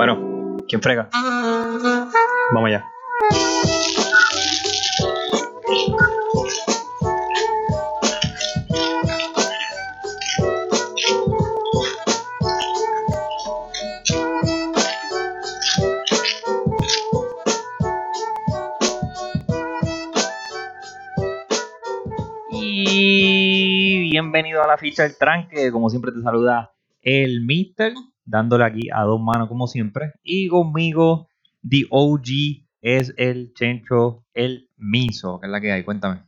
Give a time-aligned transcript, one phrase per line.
[0.00, 1.10] Bueno, ¿quién frega?
[1.12, 2.90] Vamos allá.
[22.50, 25.70] Y bienvenido a la ficha del tranque.
[25.70, 26.72] Como siempre te saluda
[27.02, 27.92] el Mister,
[28.30, 30.12] dándole aquí a dos manos como siempre.
[30.22, 31.28] Y conmigo,
[31.68, 32.26] The OG
[32.80, 35.82] es el Chencho, el Miso, que es la que hay.
[35.84, 36.22] Cuéntame.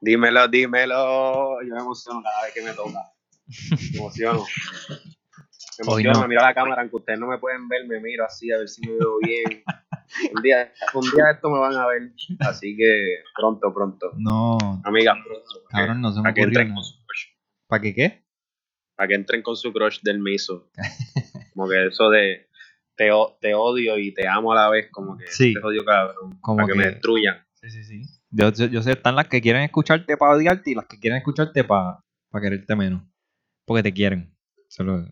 [0.00, 1.60] Dímelo, dímelo.
[1.62, 3.00] Yo me emociono cada vez que me toca.
[3.92, 4.44] Me emociono.
[5.78, 6.22] Me emociono, no.
[6.22, 8.58] me miro a la cámara, aunque ustedes no me pueden ver, me miro así a
[8.58, 9.62] ver si me veo bien.
[10.34, 14.12] Un día, un día esto me van a ver, así que pronto, pronto.
[14.16, 15.64] No, Amigas, pronto.
[15.68, 16.74] cabrón, no se me ocurrió.
[17.66, 18.27] ¿Para qué qué?
[18.98, 20.68] Para que entren con su crush del miso.
[21.54, 22.48] Como que eso de
[22.96, 25.54] te, te odio y te amo a la vez, como que Sí.
[25.54, 26.36] te odio cabrón.
[26.40, 27.46] Como para que, me que- destruyan.
[27.54, 28.02] Sí, sí, sí.
[28.30, 31.16] Yo, yo, yo sé, están las que quieren escucharte para odiarte y las que quieren
[31.18, 32.00] escucharte para
[32.42, 33.02] quererte menos.
[33.64, 34.36] Porque te quieren.
[34.68, 35.06] Solo-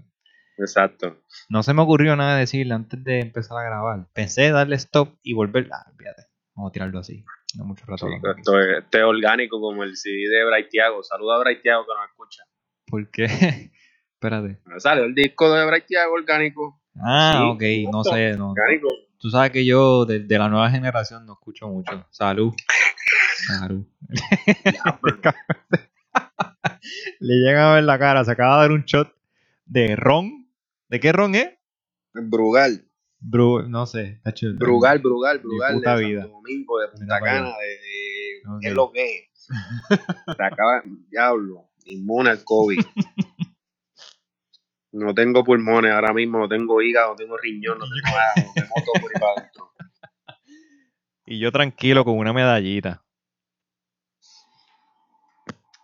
[0.59, 1.23] Exacto.
[1.49, 4.09] No se me ocurrió nada decirle antes de empezar a grabar.
[4.13, 5.69] Pensé darle stop y volver.
[5.73, 6.23] Ah, olvídate.
[6.57, 7.25] Vamos a tirarlo así.
[7.57, 8.07] No mucho rato.
[8.09, 11.03] Sí, es, esto es orgánico como el CD de Braithiago.
[11.05, 12.43] Saluda a Braithiago que nos escucha.
[12.87, 13.27] ¿Por qué?
[14.27, 14.59] Espérate.
[14.81, 16.81] Sale el disco de Braithiago orgánico.
[16.97, 17.93] Ah, Sí, ok.
[17.93, 18.37] No sé.
[18.37, 18.89] No, Orgánico.
[19.19, 22.05] Tú sabes que yo de, de la nueva generación no escucho mucho.
[22.11, 22.53] Salud.
[23.47, 23.87] Salud.
[27.21, 28.25] Le llega a ver la cara.
[28.25, 29.13] Se acaba de dar un shot
[29.65, 30.49] de ron.
[30.89, 31.51] ¿De qué ron es?
[32.15, 32.83] Brugal.
[33.19, 34.21] Bru no sé.
[34.59, 35.75] Brugal, Brugal, Brugal.
[35.75, 36.21] puta de vida.
[36.23, 38.61] Santo Domingo, de Punta Cana, de.
[38.61, 39.31] ¿Qué es lo que es?
[40.37, 42.79] Se acaba, diablo, inmune al COVID.
[44.97, 48.53] No tengo pulmones ahora mismo, no tengo hígado, no tengo riñón, no tengo nada, no
[48.55, 49.73] tengo todo por ahí para adentro.
[51.29, 53.03] Y yo tranquilo con una medallita.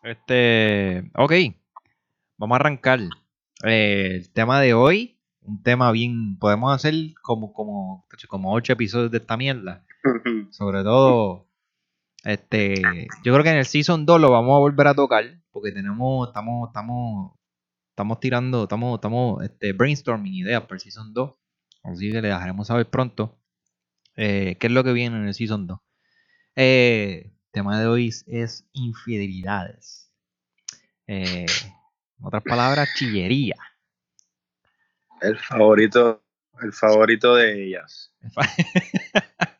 [0.04, 1.10] Este.
[1.14, 1.32] Ok.
[2.38, 3.00] Vamos a arrancar.
[3.64, 5.18] Eh, el tema de hoy.
[5.40, 6.38] Un tema bien.
[6.38, 9.84] Podemos hacer como, como, como ocho episodios de esta mierda.
[10.50, 11.48] Sobre todo.
[12.22, 12.80] Este.
[13.24, 15.24] Yo creo que en el Season 2 lo vamos a volver a tocar.
[15.50, 16.28] Porque tenemos.
[16.28, 16.68] Estamos.
[16.68, 17.32] Estamos.
[17.92, 18.62] Estamos tirando.
[18.64, 18.94] Estamos.
[18.96, 19.42] Estamos.
[19.44, 21.34] Este, brainstorming ideas para el Season 2.
[21.84, 23.38] Así que le dejaremos saber pronto.
[24.14, 25.78] eh, qué es lo que viene en el Season 2.
[26.54, 30.12] Eh, el tema de hoy es- es infidelidades.
[31.06, 31.46] Eh,
[32.18, 33.56] en otras palabras, chillería.
[35.22, 36.22] El favorito,
[36.60, 38.14] el favorito de ellas.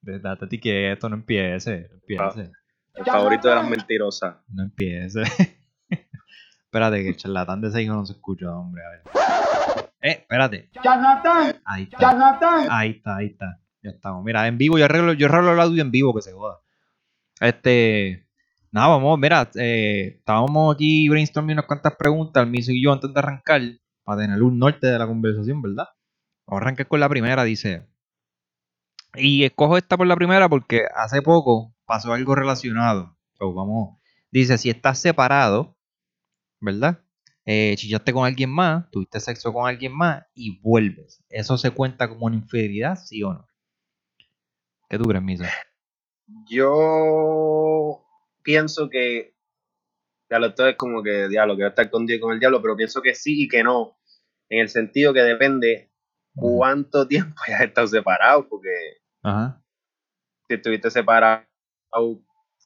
[0.00, 1.88] Date a ti que esto no empiece.
[1.90, 2.50] No empiece.
[2.94, 4.36] El favorito de las mentirosas.
[4.48, 5.22] No empiece.
[6.68, 8.82] Espérate, que el charlatán de ese hijo no se escucha, hombre.
[8.84, 9.02] A ver.
[10.00, 10.70] Eh, espérate.
[10.84, 11.98] Jonathan, Ahí está.
[11.98, 12.66] Jonathan.
[12.70, 13.60] Ahí está, ahí está.
[13.82, 14.22] Ya estamos.
[14.22, 16.60] Mira, en vivo, yo arreglo, yo arreglo el audio en vivo que se joda.
[17.40, 18.26] Este.
[18.70, 23.12] Nada, vamos, mira, eh, estábamos aquí brainstorming unas cuantas preguntas, el Miso y yo, antes
[23.14, 23.62] de arrancar,
[24.04, 25.86] para tener un norte de la conversación, ¿verdad?
[26.46, 27.88] Vamos a arrancar con la primera, dice.
[29.14, 33.16] Y escojo esta por la primera porque hace poco pasó algo relacionado.
[33.38, 33.98] So, vamos.
[34.30, 35.77] Dice, si estás separado,
[36.60, 37.02] ¿verdad?
[37.44, 41.24] Eh, chillaste con alguien más, tuviste sexo con alguien más y vuelves.
[41.30, 43.48] ¿Eso se cuenta como una infidelidad, sí o no?
[44.88, 45.50] ¿Qué tú crees, Misa?
[46.46, 48.04] Yo
[48.42, 49.34] pienso que,
[50.30, 52.40] ya lo esto es como que diablo, que va a estar con Dios con el
[52.40, 53.98] diablo, pero pienso que sí y que no,
[54.50, 55.90] en el sentido que depende
[56.34, 58.70] cuánto tiempo hayas estado separado, porque
[59.22, 59.62] Ajá.
[60.48, 61.46] si estuviste separado,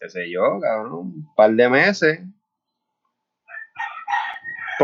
[0.01, 2.21] qué sé yo, cabrón, un par de meses,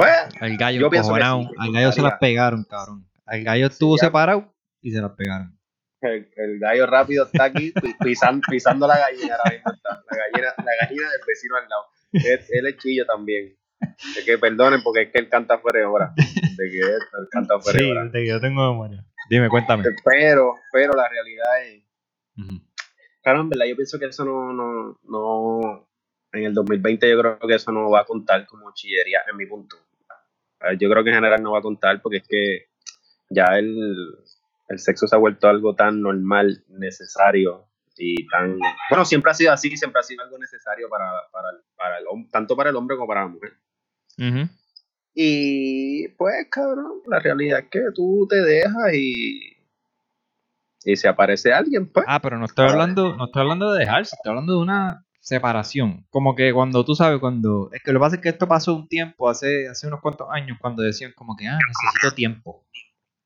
[0.01, 1.43] pues, El gallo Yo pienso que encojonado.
[1.43, 3.09] sí, que Al gallo se las pegaron, cabrón.
[3.27, 4.07] Al gallo estuvo ya.
[4.07, 5.59] separado y se las pegaron.
[6.01, 10.17] el, el gallo rápido está aquí pi- pisan- pisando la gallina ahora mismo está, la
[10.17, 11.85] gallina, la gallina del vecino al lado.
[12.13, 13.55] Él, él es chillo también.
[14.17, 16.13] Es que perdonen porque es que él canta fuera de hora.
[16.17, 18.05] De que él, él canta fuera de hora.
[18.07, 19.05] de que yo tengo memoria.
[19.29, 19.85] Dime, cuéntame.
[20.05, 21.83] Pero, pero la realidad es,
[22.39, 22.61] Ujú.
[23.23, 25.89] claro, en verdad yo pienso que eso no, no, no,
[26.33, 29.47] en el 2020 yo creo que eso no va a contar como chillería en mi
[29.47, 29.77] punto.
[30.61, 32.69] A ver, Yo creo que en general no va a contar porque es que
[33.31, 34.17] ya el,
[34.69, 37.67] el sexo se ha vuelto algo tan normal, necesario
[37.97, 38.59] y tan...
[38.91, 42.31] Bueno, siempre ha sido así, siempre ha sido algo necesario para, para, para el hombre,
[42.31, 43.53] tanto para el hombre como para la mujer.
[45.15, 49.57] Y pues, cabrón, la realidad es que tú te dejas y,
[50.85, 52.07] y si aparece alguien, pues...
[52.09, 56.07] Ah, pero no estoy hablando, no estoy hablando de dejarse, estoy hablando de una separación.
[56.09, 57.71] Como que cuando tú sabes, cuando.
[57.73, 60.27] Es que lo que pasa es que esto pasó un tiempo, hace, hace unos cuantos
[60.31, 62.65] años, cuando decían como que, ah, necesito tiempo.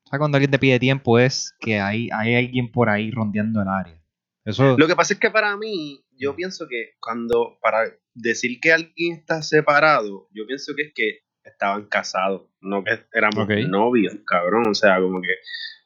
[0.05, 1.17] ¿Sabes cuando alguien te pide tiempo?
[1.17, 3.99] Es que hay, hay alguien por ahí rondeando el área.
[4.43, 8.73] Eso, Lo que pasa es que para mí, yo pienso que cuando, para decir que
[8.73, 14.67] alguien está separado, yo pienso que es que estaban casados, no que éramos novios, cabrón.
[14.67, 15.35] O sea, como que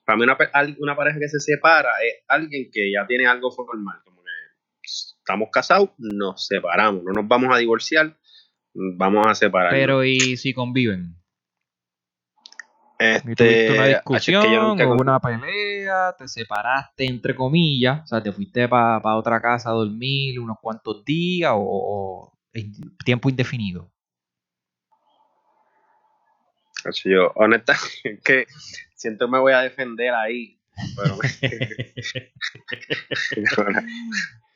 [0.04, 0.38] para mí una,
[0.80, 4.17] una pareja que se separa es alguien que ya tiene algo formal, como
[5.28, 8.16] estamos casados, nos separamos, no nos vamos a divorciar,
[8.74, 9.72] vamos a separar.
[9.72, 11.18] pero ¿y si conviven?
[12.98, 17.36] este, una ah, es discusión que yo nunca o con- una pelea, te separaste entre
[17.36, 22.34] comillas, o sea, te fuiste para otra casa a dormir unos cuantos días o,
[23.04, 23.92] tiempo indefinido.
[27.04, 28.46] Yo, honestamente, es que
[28.96, 30.58] siento que me voy a defender ahí.
[30.96, 31.18] Pero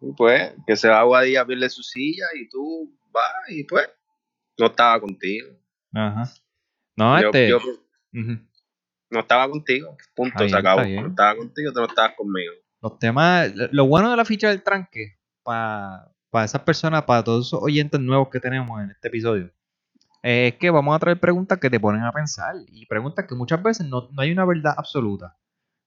[0.00, 3.88] Y pues, que se va a Guadilla pierde su silla y tú vas y pues,
[4.58, 5.48] no estaba contigo.
[5.94, 6.24] Ajá.
[6.96, 7.48] No, Yo, este.
[7.48, 7.58] yo
[9.10, 9.96] no estaba contigo.
[10.14, 10.82] Punto, se acabó.
[10.82, 12.52] No estaba contigo, tú no estabas conmigo.
[12.82, 16.12] Los temas, lo- bueno de la ficha del tranque, para
[16.44, 19.50] esas personas, para todos esos oyentes nuevos que tenemos en este episodio,
[20.22, 23.62] es que vamos a traer preguntas que te ponen a pensar y preguntas que muchas
[23.62, 25.36] veces no, no hay una verdad absoluta,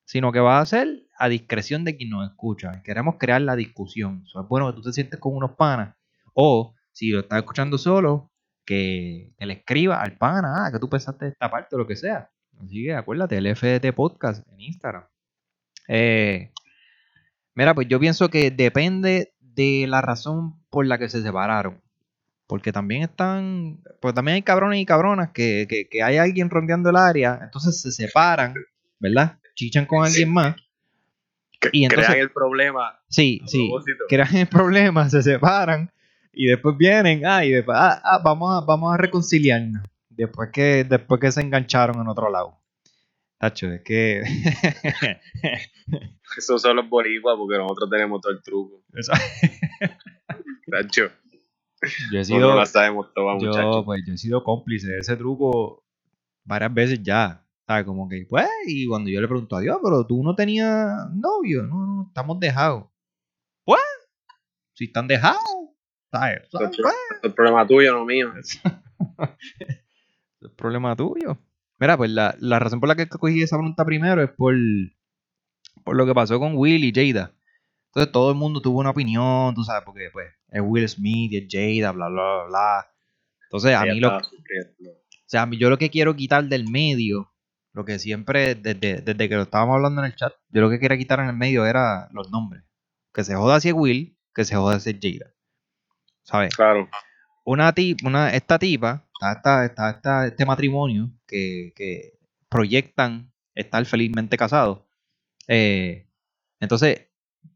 [0.09, 2.81] sino que va a ser a discreción de quien nos escucha.
[2.83, 4.23] Queremos crear la discusión.
[4.25, 5.95] Es bueno que tú te sientes con unos panas
[6.33, 8.31] o si lo estás escuchando solo,
[8.65, 11.85] que, que le escriba al pana, ah, que tú pensaste de esta parte o lo
[11.85, 12.31] que sea.
[12.59, 15.03] Así que acuérdate, el FDT Podcast en Instagram.
[15.87, 16.53] Eh,
[17.53, 21.83] Mira, pues yo pienso que depende de la razón por la que se separaron.
[22.47, 26.89] Porque también están, pues también hay cabrones y cabronas que, que, que hay alguien rondeando
[26.89, 28.55] el área, entonces se separan,
[28.99, 29.37] ¿verdad?
[29.59, 30.55] Chichan con alguien más.
[31.73, 32.97] Y entonces- Crean el problema.
[33.09, 33.67] Sí, sí.
[33.67, 34.05] propósito.
[34.07, 35.91] Crean el problema, se separan
[36.31, 39.83] y después vienen, ah, y después, ah, ah, vamos, a, vamos a reconciliarnos.
[40.07, 42.57] Después que, después que se engancharon en otro lado.
[43.37, 44.23] Tacho, es que...
[46.37, 48.81] Esos son los boricuas porque nosotros tenemos todo el truco.
[48.93, 49.11] Eso-
[50.71, 51.11] Tacho,
[52.11, 52.55] yo he nosotros sido...
[52.55, 53.83] la sabemos toda, Yo, muchachos.
[53.85, 55.83] pues, yo he sido cómplice de ese truco
[56.45, 57.43] varias veces ya.
[57.69, 57.85] ¿Sabes?
[57.85, 61.61] Como que, pues, y cuando yo le pregunto a Dios, pero tú no tenías novio,
[61.61, 62.85] no, no, estamos dejados.
[63.63, 63.79] Pues,
[64.73, 65.43] si están dejados,
[66.11, 66.49] ¿sabes?
[66.49, 66.75] ¿Sabes?
[66.81, 68.33] Pues, es problema tuyo, no mío.
[70.41, 71.37] es problema tuyo.
[71.77, 74.55] Mira, pues la, la razón por la que cogí esa pregunta primero es por,
[75.83, 77.35] por lo que pasó con Will y Jada.
[77.89, 81.37] Entonces todo el mundo tuvo una opinión, tú sabes, porque pues es Will Smith y
[81.37, 82.87] es Jada, bla, bla, bla, bla.
[83.43, 84.21] Entonces a mí lo, o
[85.27, 87.31] sea, yo lo que quiero quitar del medio,
[87.79, 90.79] lo que siempre, desde, desde que lo estábamos hablando en el chat, yo lo que
[90.79, 92.63] quería quitar en el medio era los nombres.
[93.13, 95.33] Que se joda si es Will, que se joda si es Jada.
[96.23, 96.55] ¿Sabes?
[96.55, 96.89] Claro.
[97.45, 103.85] Una tipa, una, esta tipa, está, está, está- está este matrimonio que, que proyectan estar
[103.85, 104.81] felizmente casados.
[105.47, 106.07] Eh,
[106.59, 107.07] entonces,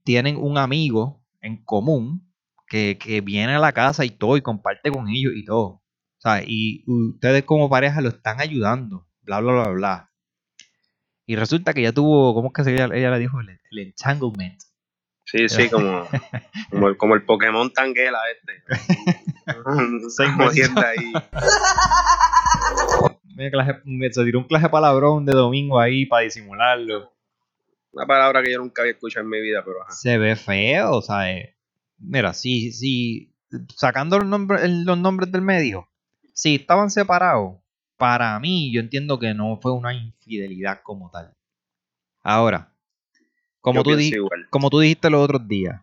[0.04, 2.34] tienen un amigo en común
[2.68, 5.82] que, que viene a la casa y todo y comparte con ellos y todo.
[6.18, 6.46] ¿sabes?
[6.48, 10.13] Y ustedes como pareja lo están ayudando, bla, bla, bla, bla.
[11.26, 13.40] Y resulta que ya tuvo, ¿cómo es que se ella, ella le dijo?
[13.40, 14.60] El, el entanglement.
[15.26, 16.06] Sí, sí, como,
[16.70, 18.64] como, el, como el Pokémon Tanguela este.
[20.10, 21.14] Seis Jodiendo ahí.
[23.36, 23.82] Mira, clase-
[24.14, 27.12] se tiró un clase palabrón de domingo ahí para disimularlo.
[27.92, 29.92] Una palabra que yo nunca había escuchado en mi vida, pero ajá.
[29.92, 31.50] Se ve feo, ¿sabes?
[31.98, 33.34] Mira, si, si
[33.76, 35.88] sacando los nombres, los nombres del medio,
[36.34, 37.56] si estaban separados,
[38.04, 41.34] para mí yo entiendo que no fue una infidelidad como tal.
[42.22, 42.76] Ahora,
[43.62, 44.46] como, tú, di- igual.
[44.50, 45.82] como tú dijiste los otros días,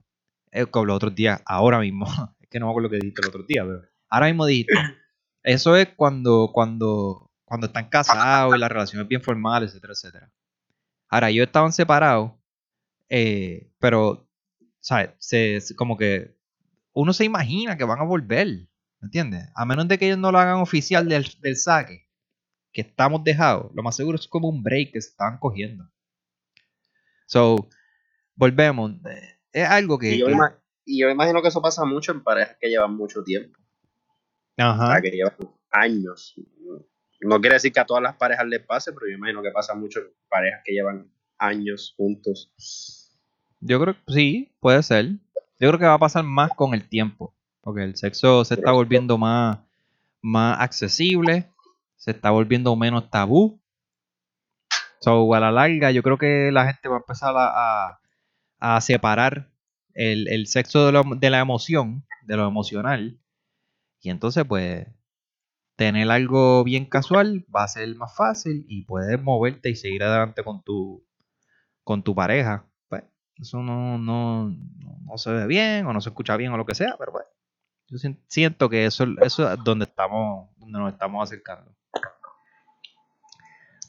[0.53, 2.05] eh, como los otros días, ahora mismo,
[2.41, 4.75] es que no me acuerdo lo que dijiste los otros días, pero ahora mismo dijiste,
[5.43, 10.31] eso es cuando, cuando, cuando están casados y la relación es bien formal, etcétera, etcétera.
[11.09, 12.33] Ahora, ellos estaban separados,
[13.09, 14.29] eh, pero,
[14.81, 15.13] ¿sabes?
[15.17, 16.37] Se, se- como que
[16.93, 18.47] uno se imagina que van a volver,
[19.01, 19.49] ¿me entiendes?
[19.55, 22.10] A menos de que ellos no lo hagan oficial del, del saque,
[22.73, 25.89] que estamos dejados, lo más seguro es como un break que se estaban cogiendo.
[27.27, 27.69] So,
[28.35, 28.93] volvemos.
[29.53, 30.15] Es algo que...
[30.15, 32.95] Y yo, que- ima- y yo imagino que eso pasa mucho en parejas que llevan
[32.97, 33.59] mucho tiempo.
[34.59, 34.93] O Ajá.
[34.93, 35.35] sea, que llevan
[35.71, 36.35] años.
[37.21, 39.75] No quiere decir que a todas las parejas les pase, pero yo imagino que pasa
[39.75, 42.51] mucho en parejas que llevan años juntos.
[43.61, 45.07] Yo creo que sí, puede ser.
[45.59, 47.35] Yo creo que va a pasar más con el tiempo.
[47.61, 49.59] Porque el sexo se está volviendo más,
[50.23, 51.51] más accesible.
[52.01, 53.61] Se está volviendo menos tabú.
[55.01, 57.99] So, a la larga, yo creo que la gente va a empezar a,
[58.61, 59.51] a- separar
[59.95, 63.19] el, el sexo de, lo- de la emoción, de lo emocional.
[64.03, 64.89] Y entonces, pues,
[65.77, 70.45] tener algo bien casual va a ser más fácil y puedes moverte y seguir adelante
[70.45, 71.05] con tu,
[71.85, 72.67] con tu pareja.
[72.89, 73.05] Pues,
[73.37, 74.51] eso no, no,
[75.07, 77.27] no se ve bien o no se escucha bien o lo que sea, pero pues,
[77.91, 81.75] yo siento que eso, es donde estamos, donde nos estamos acercando.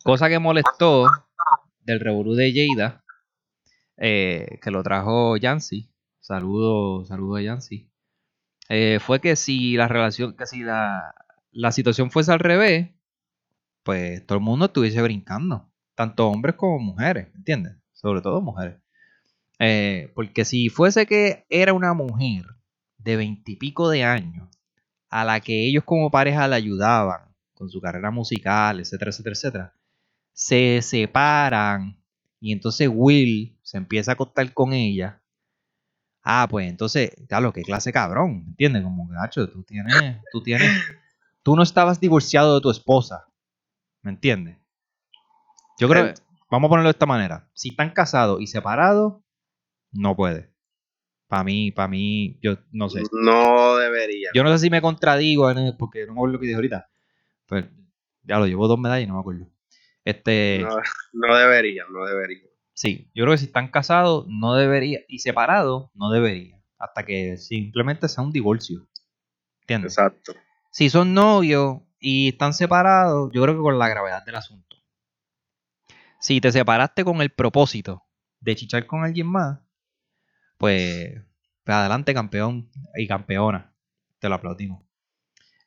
[0.03, 1.05] Cosa que molestó
[1.81, 3.03] del revolú de Jada,
[3.97, 5.93] eh, que lo trajo Yancy.
[6.19, 7.91] Saludo, saludo a Yancy.
[8.69, 11.13] Eh, fue que si la relación, que si la,
[11.51, 12.89] la situación fuese al revés,
[13.83, 15.71] pues todo el mundo estuviese brincando.
[15.93, 17.77] Tanto hombres como mujeres, ¿entiendes?
[17.93, 18.81] Sobre todo mujeres.
[19.59, 22.45] Eh, porque si fuese que era una mujer
[23.03, 24.49] de veintipico de años
[25.09, 29.75] a la que ellos como pareja le ayudaban con su carrera musical, etcétera, etcétera, etcétera,
[30.33, 32.01] se separan
[32.39, 35.21] y entonces Will se empieza a acostar con ella.
[36.23, 38.83] Ah, pues entonces, claro, qué clase cabrón, ¿entiendes?
[38.83, 40.71] Como, gacho, tú tienes, tú tienes,
[41.43, 43.27] tú no estabas divorciado de tu esposa,
[44.01, 44.57] ¿me entiendes?
[45.79, 46.13] Yo creo,
[46.49, 49.21] vamos a ponerlo de esta manera, si están casados y separados,
[49.91, 50.51] no puede.
[51.31, 53.03] Para mí, para mí, yo no sé.
[53.13, 54.31] No debería.
[54.33, 56.89] Yo no sé si me contradigo, porque no me acuerdo lo que dije ahorita.
[57.45, 57.67] Pues
[58.23, 59.47] ya lo llevo dos medallas y no me acuerdo.
[60.03, 60.67] Este,
[61.13, 62.49] no, debería, no debería.
[62.73, 64.99] Sí, yo creo que si están casados, no debería.
[65.07, 66.61] Y separados, no debería.
[66.77, 68.89] Hasta que simplemente sea un divorcio.
[69.61, 69.93] ¿Entiendes?
[69.93, 70.33] Exacto.
[70.69, 74.75] Si son novios y están separados, yo creo que con la gravedad del asunto.
[76.19, 78.03] Si te separaste con el propósito
[78.41, 79.61] de chichar con alguien más,
[80.61, 81.19] pues,
[81.63, 83.73] pues adelante campeón y campeona.
[84.19, 84.83] Te lo aplaudimos.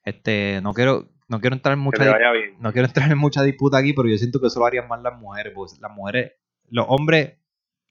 [0.04, 2.04] Este, no quiero, no quiero entrar en mucha
[2.60, 5.02] no quiero entrar en mucha disputa aquí, pero yo siento que eso lo harían más
[5.02, 6.32] las mujeres, porque las mujeres,
[6.68, 7.38] los hombres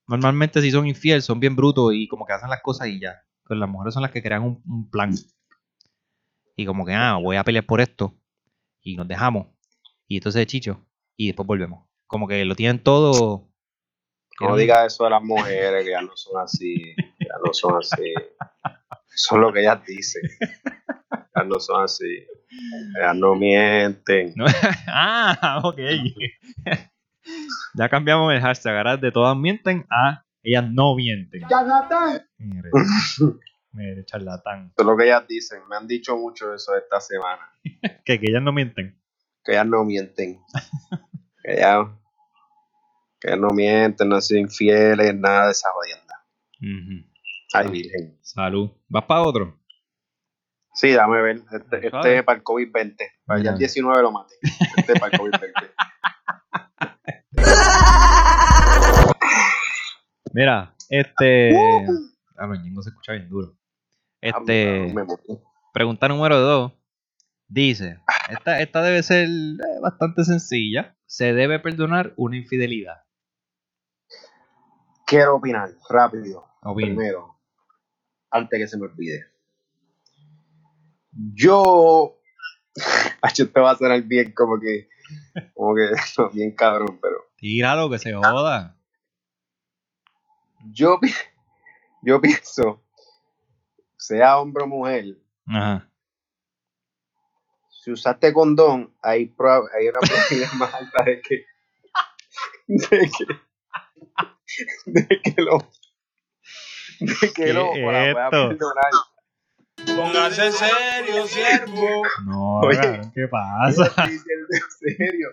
[0.07, 3.22] normalmente si son infieles son bien brutos y como que hacen las cosas y ya.
[3.45, 5.13] Pero las mujeres son las que crean un, plan.
[6.55, 8.17] Y como que, ah, voy a pelear por esto.
[8.79, 9.48] Y nos dejamos.
[10.07, 10.79] Y entonces chicho.
[11.17, 11.86] Y después volvemos.
[12.07, 13.50] Como que lo tienen todo.
[14.42, 16.96] No digas eso de las mujeres, que ya no son así.
[17.20, 18.13] Ya no son así.
[19.08, 20.24] Son lo que ellas dicen.
[21.36, 22.25] Ya no son así.
[22.98, 24.34] Ellas no mienten.
[24.88, 25.80] ah, ok.
[27.75, 28.78] ya cambiamos el hashtag.
[28.78, 31.48] Ahora de todas mienten a ellas no mienten.
[31.48, 32.28] ¡Charlatán!
[33.72, 34.74] Mire, charlatán.
[34.75, 35.62] Eso es lo que ellas dicen.
[35.70, 37.50] Me han dicho mucho eso esta semana.
[38.06, 39.00] ¿Que, que ellas no mienten.
[39.44, 40.40] Que ellas no mienten.
[41.44, 41.88] que ellas,
[43.24, 46.25] que no mienten, no son infieles, nada de esa jodienda.
[47.53, 48.18] Ay, virgen.
[48.22, 48.72] Salud.
[48.89, 49.58] ¿Vas para otro?
[50.74, 51.42] Sí, dame ver.
[51.51, 52.98] Este, este es para el COVID-20.
[53.25, 54.36] Para el 19 lo maté.
[54.75, 55.53] Este es para el COVID-20.
[60.34, 61.56] Mira, este.
[62.38, 63.56] Ah, no, se escucha bien duro.
[64.20, 64.94] Este.
[65.74, 66.74] pregunta número dos.
[67.48, 68.00] Dice:
[68.30, 70.98] esta, esta debe ser eh, bastante sencilla.
[71.06, 73.02] ¿Se debe perdonar una infidelidad?
[75.13, 76.43] Quiero opinar, rápido.
[76.74, 77.38] Primero,
[78.32, 79.27] antes que se me olvide.
[81.12, 82.17] Yo.
[83.22, 84.89] Esto te va a sonar bien como que.
[85.53, 85.91] Como que.
[86.34, 87.27] bien cabrón, pero.
[87.36, 88.75] Tíralo, que se joda.
[90.72, 91.00] Yo,
[92.01, 92.84] yo pienso.
[93.96, 95.15] Sea hombre o mujer.
[95.46, 95.88] Ajá.
[97.70, 99.32] Si usaste condón, hay,
[99.77, 101.46] hay una probabilidad más alta de que.
[102.67, 103.25] De que.
[104.86, 105.58] De que lo.
[107.00, 107.72] De que lo.
[107.72, 108.92] Para perdonar
[109.86, 112.04] Póngase serio, siervo.
[112.26, 113.86] No, Oye, ¿qué pasa?
[113.86, 115.30] Estoy diciendo en serio.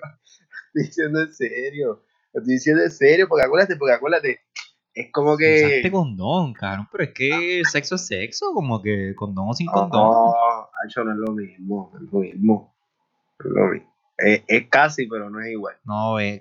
[0.67, 2.05] Estoy diciendo en serio.
[2.33, 4.40] Estoy diciendo en serio, porque acuérdate, porque acuérdate.
[4.95, 5.67] Es como que.
[5.67, 10.00] Usaste condón, cabrón, pero es que sexo es sexo, como que condón o sin condón.
[10.00, 12.75] No, eso no es lo mismo, es lo mismo.
[13.38, 13.95] Es lo mismo.
[14.20, 15.76] Es, casi, pero no es igual.
[15.84, 16.40] No, eh,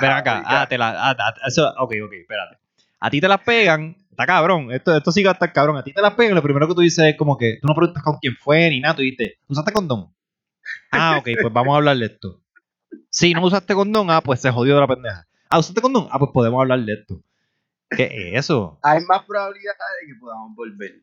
[0.00, 0.42] ven acá.
[0.46, 2.58] Ah, te la, ah, ah, eso, ok, ok, espérate.
[3.00, 5.76] A ti te las pegan está cabrón, esto, esto sí estar cabrón.
[5.76, 7.74] A ti te la pegan, lo primero que tú dices es como que tú no
[7.74, 10.14] preguntas con quién fue ni nada, tú dices, ¿usaste condón?
[10.90, 12.40] Ah, ok, pues vamos a hablar de esto.
[13.10, 15.26] Si no usaste condón, ah, pues se jodió de la pendeja.
[15.48, 16.08] Ah, ¿usaste condón?
[16.10, 17.22] Ah, pues podemos hablar de esto.
[17.90, 18.78] ¿Qué es eso?
[18.82, 21.02] Hay más probabilidades de que podamos volver.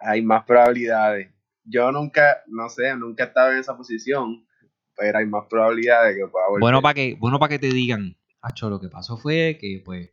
[0.00, 1.28] Hay más probabilidades.
[1.64, 4.46] Yo nunca, no sé, nunca he estado en esa posición,
[4.96, 6.60] pero hay más probabilidades de que pueda volver.
[6.60, 10.10] Bueno, para que, bueno, para que te digan, Acho, lo que pasó fue que, pues,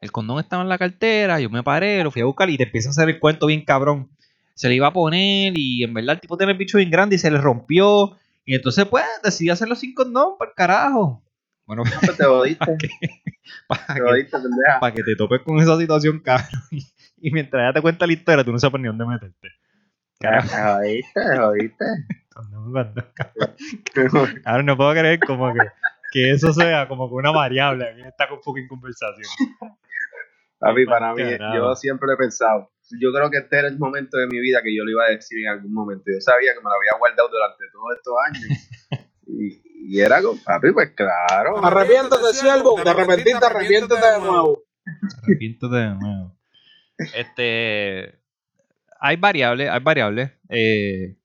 [0.00, 2.64] el condón estaba en la cartera, yo me paré, lo fui a buscar y te
[2.64, 4.10] empieza a hacer el cuento bien cabrón.
[4.54, 7.16] Se le iba a poner y en verdad el tipo tiene el bicho bien grande
[7.16, 8.18] y se le rompió.
[8.44, 11.24] Y entonces, pues, decidí hacerlo sin condón, para el carajo.
[11.64, 12.76] Bueno, pues te jodiste.
[13.68, 14.28] Para que,
[14.80, 16.48] para que te topes con esa situación, cabrón.
[17.20, 19.48] Y, mientras ya te cuenta la historia, tú no sabes ni dónde meterte.
[20.20, 21.84] Jodiste, jodiste.
[24.44, 25.60] Ahora no puedo creer como que,
[26.12, 29.26] que eso sea como que una variable en esta fucking conversación.
[30.58, 31.22] Papi, para mí,
[31.54, 34.74] yo siempre he pensado, yo creo que este era el momento de mi vida que
[34.74, 36.04] yo lo iba a decir en algún momento.
[36.06, 39.10] Yo sabía que me lo había guardado durante todos estos años.
[39.26, 41.64] y, era con papi, pues claro.
[41.64, 42.80] Arrepiéntate, siervo.
[42.82, 44.64] Te arrepentiste, arrepiéntete de nuevo.
[45.22, 46.36] Arrepiéntete de nuevo.
[47.14, 48.23] Este.
[49.06, 50.32] Hay variables, hay variables.
[50.48, 51.18] Eh,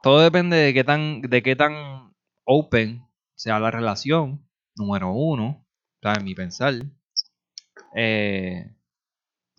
[0.00, 4.46] todo depende de qué tan, de qué tan open sea la relación.
[4.76, 5.66] Número uno,
[6.02, 6.74] en mi pensar.
[7.96, 8.72] Eh,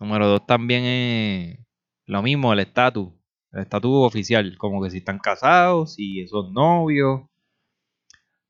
[0.00, 1.58] número dos también es
[2.06, 3.12] lo mismo, el estatus.
[3.52, 7.20] El estatus oficial, como que si están casados, si son novios.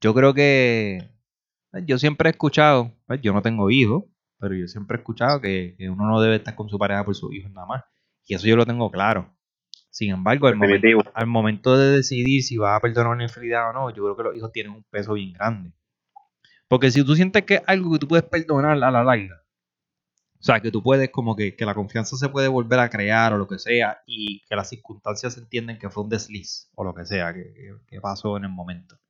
[0.00, 1.10] Yo creo que
[1.86, 4.04] yo siempre he escuchado, pues, yo no tengo hijos,
[4.38, 7.34] pero yo siempre he escuchado que, uno no debe estar con su pareja por sus
[7.34, 7.97] hijos nada más.
[8.28, 9.34] Y eso yo lo tengo claro.
[9.90, 13.72] Sin embargo, al momento, al momento, de decidir si vas a perdonar una infidelidad o
[13.72, 15.72] no, yo creo que los hijos tienen un peso bien grande.
[16.68, 19.42] Porque si tú sientes que es algo que tú puedes perdonar a la larga,
[20.40, 23.32] o sea, que tú puedes como que, que la confianza se puede volver a crear
[23.32, 26.84] o lo que sea y que las circunstancias se entienden que fue un desliz o
[26.84, 27.52] lo que sea que,
[27.88, 29.00] que pasó en el momento.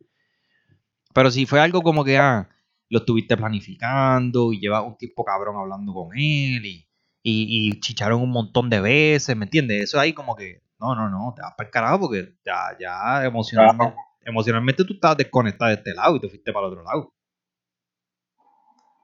[1.13, 2.49] Pero si fue algo como que, ah,
[2.89, 6.88] lo estuviste planificando y llevas un tiempo cabrón hablando con él y,
[7.31, 9.85] y, chicharon un montón de veces, ¿me entiendes?
[9.85, 13.25] Eso ahí como que, no, no, no, te vas para el carajo porque ya, ya
[13.25, 13.95] emocionalmente,
[14.25, 17.15] emocionalmente tú estabas desconectado de este lado y te fuiste para el otro lado.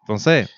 [0.02, 0.50] Entonces,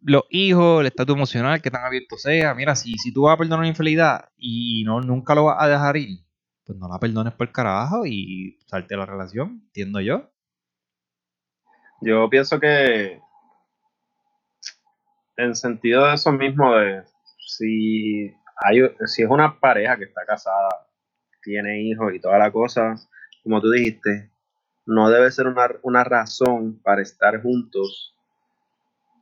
[0.00, 3.38] los hijos, el estatus emocional, que tan abierto sea, mira, si, si tú vas a
[3.38, 6.24] perdonar una infidelidad y no, nunca lo vas a dejar ir,
[6.64, 10.30] pues no la perdones por el carajo y salte la relación, entiendo yo.
[12.00, 13.20] Yo pienso que
[15.36, 17.02] en sentido de eso mismo, de
[17.46, 20.86] si hay si es una pareja que está casada,
[21.42, 22.94] tiene hijos y toda la cosa,
[23.42, 24.30] como tú dijiste,
[24.86, 28.14] no debe ser una, una razón para estar juntos,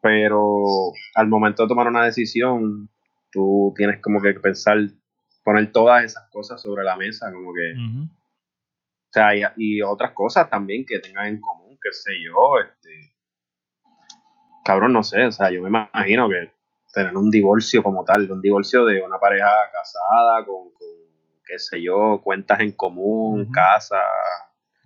[0.03, 2.90] pero al momento de tomar una decisión,
[3.31, 4.79] tú tienes como que pensar,
[5.44, 7.75] poner todas esas cosas sobre la mesa, como que...
[9.09, 13.10] O sea, y, y, otras cosas también que tengan en común qué sé yo, este,
[14.64, 16.53] cabrón, no sé, o sea, yo me imagino que
[16.92, 20.70] tener un divorcio como tal, un divorcio de una pareja casada con,
[21.46, 24.01] qué sé yo, cuentas en común, casa.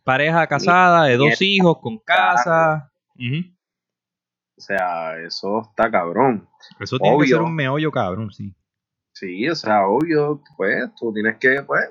[0.04, 2.92] Pareja casada, de dos hijos, con casa.
[4.56, 6.48] O sea, eso está cabrón.
[6.78, 8.54] Eso tiene que ser un meollo cabrón, sí.
[9.12, 11.88] Sí, o sea, obvio, pues tú tienes que, pues,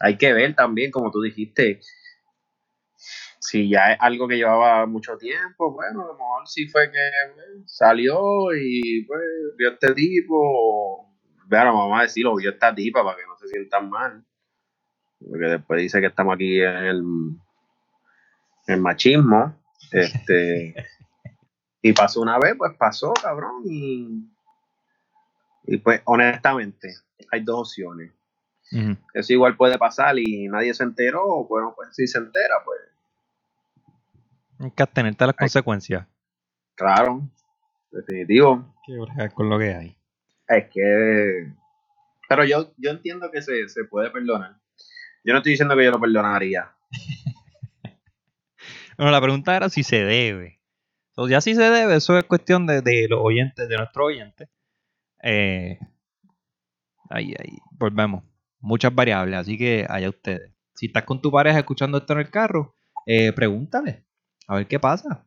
[0.00, 1.80] hay que ver también, como tú dijiste,
[3.46, 6.98] si ya es algo que llevaba mucho tiempo, bueno, a lo mejor sí fue que
[7.34, 9.20] pues, salió y pues
[9.56, 11.14] vio este tipo,
[11.46, 14.24] bueno, vamos a decirlo, vio esta tipa para que no se sientan mal.
[15.20, 17.02] Porque después dice que estamos aquí en el,
[18.66, 19.54] el machismo.
[19.92, 20.74] Este,
[21.80, 23.62] y pasó una vez, pues pasó, cabrón.
[23.66, 24.28] Y,
[25.68, 26.92] y pues honestamente,
[27.30, 28.12] hay dos opciones.
[29.14, 32.80] Eso igual puede pasar y nadie se enteró, bueno, pues si se entera, pues
[34.58, 36.06] hay que atenerte a las consecuencias.
[36.74, 37.28] Claro,
[37.90, 38.74] definitivo.
[38.86, 39.98] Que con lo que hay.
[40.48, 41.52] Es que.
[42.28, 44.56] Pero yo, yo entiendo que se, puede perdonar.
[45.24, 46.72] Yo no estoy diciendo que yo lo perdonaría.
[48.96, 50.60] bueno, la pregunta era si se debe.
[51.10, 54.48] Entonces, ya si se debe, eso es cuestión de, de los oyentes, de nuestros oyentes.
[55.22, 55.78] Eh,
[57.10, 58.24] ahí, ahí, volvemos.
[58.60, 60.52] Muchas variables, así que allá ustedes.
[60.74, 64.05] Si estás con tu pareja escuchando esto en el carro, eh, pregúntale
[64.46, 65.26] a ver qué pasa.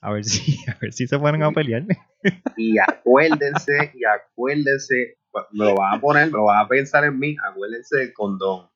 [0.00, 1.84] A ver si, a ver si se ponen a pelear.
[2.56, 5.18] Y acuérdense, y acuérdense,
[5.52, 8.68] me lo van a poner, me lo van a pensar en mí, acuérdense del condón.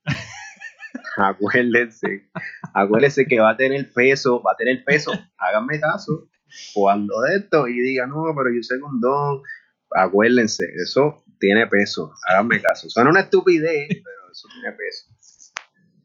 [1.17, 2.31] Acuérdense,
[2.73, 6.31] acuérdense que va a tener peso, va a tener peso, háganme caso,
[6.73, 9.43] cuando de esto y digan, no, pero yo sé condón,
[9.91, 12.89] acuérdense, eso tiene peso, háganme caso.
[12.89, 15.11] Suena una estupidez, pero eso tiene peso.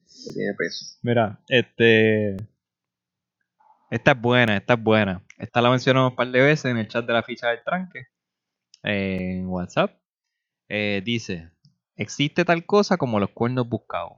[0.05, 0.85] Eso tiene peso.
[1.03, 2.35] Mira, este
[3.89, 5.23] esta es buena, esta es buena.
[5.37, 8.07] Esta la mencionamos un par de veces en el chat de la ficha del tranque.
[8.83, 9.99] en WhatsApp.
[10.69, 11.51] Eh, dice,
[11.95, 14.13] existe tal cosa como los cuernos buscados.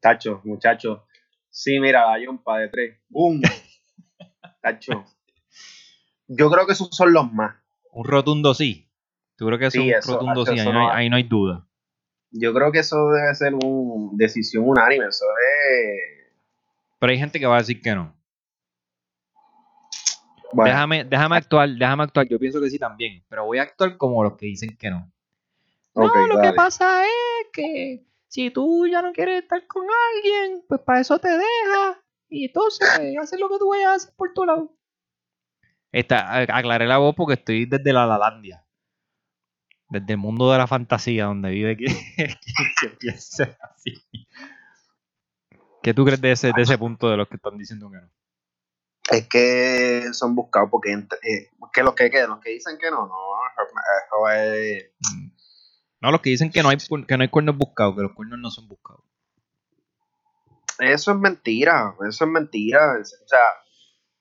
[0.00, 1.06] Tacho, muchacho.
[1.50, 3.00] Sí, mira, hay un de tres.
[3.08, 3.40] ¡Bum!
[4.62, 5.04] Tacho.
[6.28, 7.56] Yo creo que esos son los más.
[7.92, 8.90] Un rotundo sí.
[9.36, 10.58] ¿Tú crees que eso es un rotundo sí?
[10.58, 11.66] Ahí no, hay, ahí no, hay, duda.
[12.30, 15.06] Yo creo que eso debe ser una decisión unánime.
[15.06, 16.32] Eso es.
[16.98, 18.13] Pero hay gente que va a decir que no.
[20.62, 22.28] Déjame, déjame actuar, déjame actuar.
[22.28, 25.10] Yo pienso que sí también, pero voy a actuar como los que dicen que no.
[25.94, 30.80] no, lo que pasa es que si tú ya no quieres estar con alguien, pues
[30.80, 31.98] para eso te dejas.
[32.28, 34.76] Y entonces pues, haces lo que tú vayas a hacer por tu lado.
[35.92, 38.66] Esta, aclaré la voz porque estoy desde la Lalandia.
[39.88, 44.02] Desde el mundo de la fantasía, donde vive quien, se piense así.
[45.82, 48.10] ¿Qué tú crees de ese, de ese punto de los que están diciendo que no?
[49.10, 53.06] Es que son buscados porque eh, que los que, que los que dicen que no,
[53.06, 53.14] no,
[54.06, 54.90] eso es...
[55.00, 55.30] Mm.
[56.00, 58.38] No, los que dicen que no hay que no hay cuernos buscados, que los cuernos
[58.38, 59.02] no son buscados.
[60.78, 63.38] Eso es mentira, eso es mentira, o sea,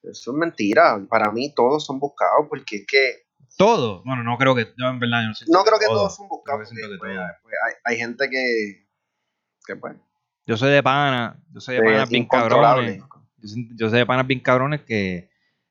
[0.03, 1.01] eso es mentira.
[1.09, 3.23] Para mí todos son buscados porque es que
[3.57, 6.69] todos, bueno, no creo que, yo en verdad, no, no creo que todos son buscados.
[6.69, 8.87] Porque, pues, pues, hay, hay, gente que,
[9.65, 9.95] que pues,
[10.47, 13.03] yo soy de pana, yo soy de panas bien cabrones.
[13.75, 15.29] Yo, soy de panas bien cabrones que,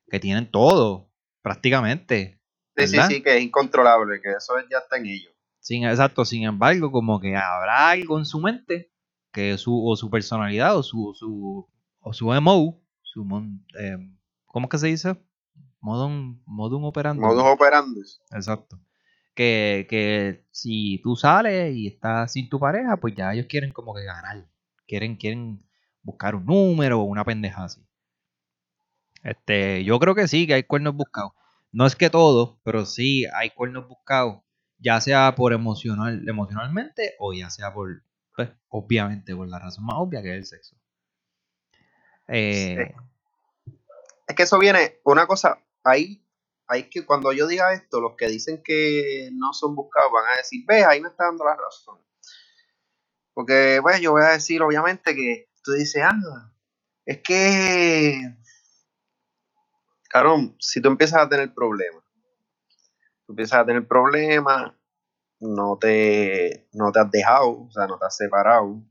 [0.09, 1.09] que tienen todo,
[1.41, 2.39] prácticamente.
[2.75, 5.33] Sí, sí, sí, que es incontrolable, que eso ya está en ellos.
[5.59, 8.91] Sin, exacto, sin embargo, como que habrá algo en su mente,
[9.31, 11.67] que su, o su personalidad, o su, su,
[11.99, 13.21] o su MO, su,
[13.79, 13.97] eh,
[14.45, 15.17] ¿cómo es que se dice?
[15.79, 17.21] Modum, modum operandi.
[17.21, 18.01] Modus operandi.
[18.31, 18.79] Exacto
[19.33, 23.93] que, que, si tú sales y estás sin tu pareja, pues ya ellos quieren como
[23.95, 24.47] que ganar
[24.87, 25.65] quieren, quieren
[26.03, 27.81] buscar un número o una pendeja así.
[29.23, 31.31] Este, yo creo que sí, que hay cuernos buscados.
[31.71, 34.43] No es que todo, pero sí hay cuernos buscados,
[34.77, 38.03] ya sea por emocional, emocionalmente o ya sea por,
[38.35, 40.75] pues, obviamente, por la razón más obvia que es el sexo.
[42.27, 42.93] Eh,
[44.27, 46.23] es que eso viene, una cosa, ahí,
[46.67, 50.37] hay que cuando yo diga esto, los que dicen que no son buscados van a
[50.37, 51.99] decir, ves, ahí me está dando la razón.
[53.33, 56.51] Porque, pues, yo voy a decir, obviamente, que tú dices, ah,
[57.05, 58.37] es que,
[60.09, 62.03] carón, si tú empiezas a tener problemas,
[63.25, 64.73] tú empiezas a tener problemas,
[65.39, 68.83] no te, no te has dejado, o sea, no te has separado,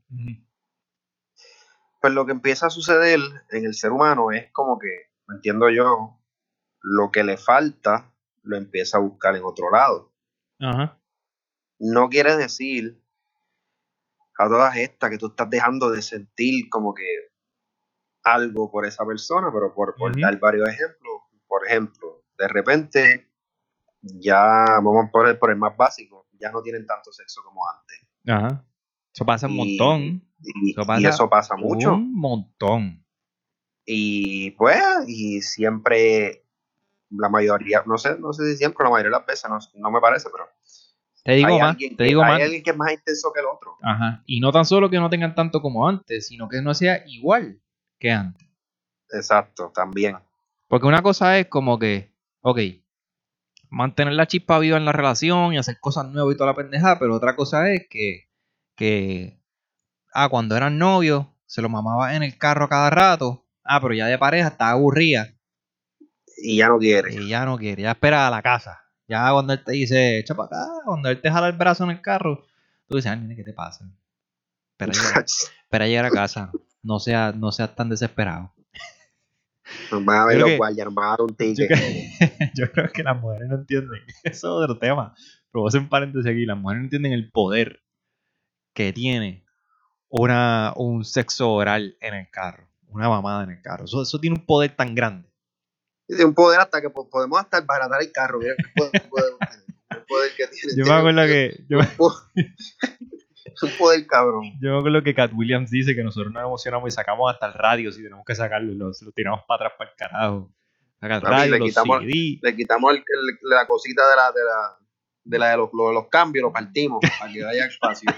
[2.01, 6.19] pues lo que empieza a suceder en el ser humano es como que, entiendo yo,
[6.81, 10.13] lo que le falta lo empieza a buscar en otro lado.
[11.79, 13.02] No quiere decir
[14.37, 17.05] a todas estas que tú estás dejando de sentir como que
[18.23, 23.29] algo por esa persona, pero por, dar varios ejemplos, por ejemplo, de repente
[24.01, 28.07] ya vamos a poner por el más básico, ya no tienen tanto sexo como antes.
[28.27, 28.65] Ajá.
[29.13, 30.27] Eso pasa un montón.
[30.41, 31.93] Y eso, pasa y eso pasa mucho.
[31.93, 33.05] Un montón.
[33.85, 36.45] Y pues, y siempre,
[37.09, 39.91] la mayoría, no sé, no sé si siempre, la mayoría de las veces, no, no
[39.91, 40.49] me parece, pero
[41.23, 43.77] te digo más, te digo hay alguien que es más intenso que el otro.
[43.81, 44.23] Ajá.
[44.25, 47.61] Y no tan solo que no tengan tanto como antes, sino que no sea igual
[47.99, 48.47] que antes.
[49.09, 50.17] Exacto, también.
[50.67, 52.59] Porque una cosa es como que, ok,
[53.69, 56.99] mantener la chispa viva en la relación y hacer cosas nuevas y toda la pendejada,
[56.99, 58.29] pero otra cosa es que,
[58.75, 59.39] que,
[60.13, 64.07] ah, cuando eran novios, se lo mamaba en el carro cada rato, ah, pero ya
[64.07, 65.33] de pareja está aburrida.
[66.37, 67.13] Y ya no quiere.
[67.13, 68.82] Y ya no quiere, ya espera a la casa.
[69.13, 71.91] Ya cuando él te dice, echa para acá, cuando él te jala el brazo en
[71.91, 72.47] el carro,
[72.87, 73.87] tú dices, ay, ¿qué te pasa?
[74.79, 76.51] Espera llegar, a casa.
[76.81, 78.51] No seas no sea tan desesperado.
[79.91, 81.69] Nos van a ver los guardias, nos van a dar un ticket.
[82.55, 84.01] Yo, creo que las mujeres no entienden.
[84.23, 85.13] Eso es otro tema.
[85.51, 86.47] Pero voy a hacer un paréntesis aquí.
[86.47, 87.83] Las mujeres no entienden el poder
[88.73, 89.45] que tiene
[90.09, 92.67] una, un sexo oral en el carro.
[92.87, 93.85] Una mamada en el carro.
[93.85, 95.32] Eso, eso tiene un poder tan grande
[96.07, 98.39] de un poder hasta que podemos hasta baratar el carro.
[98.39, 99.33] Mira el poder,
[99.89, 100.75] el poder que tiene.
[100.75, 101.65] Yo me acuerdo que.
[101.69, 101.79] Yo
[103.61, 104.43] un poder cabrón.
[104.61, 107.53] Yo me acuerdo que Cat Williams dice que nosotros nos emocionamos y sacamos hasta el
[107.53, 110.51] radio si tenemos que sacarlo lo, tiramos para atrás para el carajo.
[110.99, 112.93] Saca el radio, le, quitamos, le quitamos
[113.41, 114.77] la cosita de la, de la,
[115.23, 118.09] de, la de los, los, cambios, lo partimos para que haya espacio.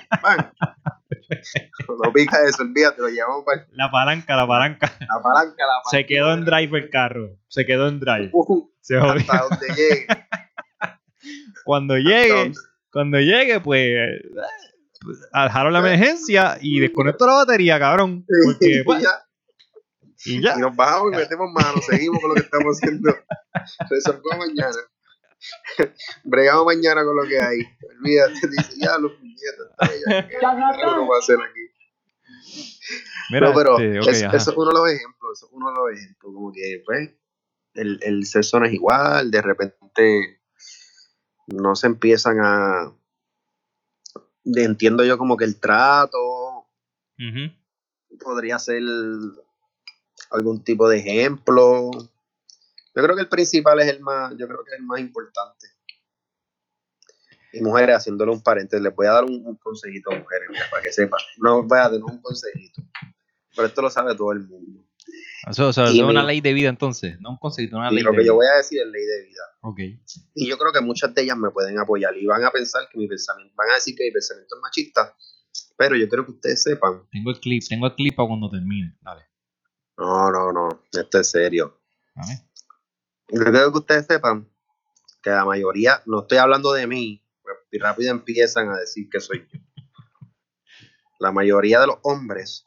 [2.04, 3.68] no pica eso, olvídate, lo llevamos para...
[3.72, 4.92] La palanca, la palanca.
[5.00, 5.90] La palanca, la palanca.
[5.90, 7.38] Se quedó en drive el carro.
[7.48, 8.30] Se quedó en drive.
[8.34, 10.08] Uh, se hasta donde llegue.
[11.66, 12.54] cuando llegue,
[12.92, 14.22] cuando llegue, pues
[15.34, 18.26] dejaron la emergencia y desconecto la batería, cabrón.
[18.46, 19.04] Porque, pues,
[20.26, 20.56] y ya.
[20.58, 23.16] Y nos bajamos y metemos manos, seguimos con lo que estamos haciendo.
[23.90, 24.78] Resolvemos mañana.
[26.24, 27.60] Bregamos mañana con lo que hay.
[28.06, 30.28] Olvídate, dice, ya los puñetas.
[30.30, 31.62] ¿Qué va a hacer aquí?
[33.32, 36.34] no, pero este, eso es uno de los ejemplos, eso es uno de los ejemplos,
[36.34, 37.10] como que pues
[37.74, 40.41] el, el sexo no es igual, de repente
[41.48, 42.94] no se empiezan a
[44.46, 46.68] entiendo yo como que el trato
[48.24, 48.84] podría ser
[50.30, 51.91] algún tipo de ejemplo
[52.96, 55.68] yo creo que el principal es el más, yo creo que es el más importante.
[57.56, 60.65] Y mujeres, haciéndole un paréntesis, les voy a dar un, un consejito a mujeres, mira,
[60.70, 61.20] para que sepan.
[61.38, 62.82] No voy a tener un consejito.
[63.56, 64.82] Pero esto lo sabe todo el mundo.
[65.48, 68.15] Eso, es una ley de vida entonces, no un concepto, una Y ley lo de
[68.18, 68.28] que vida.
[68.32, 69.44] yo voy a decir es ley de vida.
[69.62, 69.80] Ok.
[70.34, 72.98] Y yo creo que muchas de ellas me pueden apoyar y van a pensar que
[72.98, 75.15] mi pensamiento, van a decir que mi pensamiento es machista,
[75.78, 78.98] pero yo quiero que ustedes sepan, Tengo el clip, tengo el clip para cuando termine.
[79.02, 79.22] Dale.
[79.98, 81.80] no, no, no, esto es serio.
[83.30, 84.50] Yo quiero que ustedes sepan
[85.22, 87.24] que la mayoría, no estoy hablando de mí,
[87.76, 89.60] y rápido empiezan a decir que soy yo.
[91.20, 92.66] La mayoría de los hombres,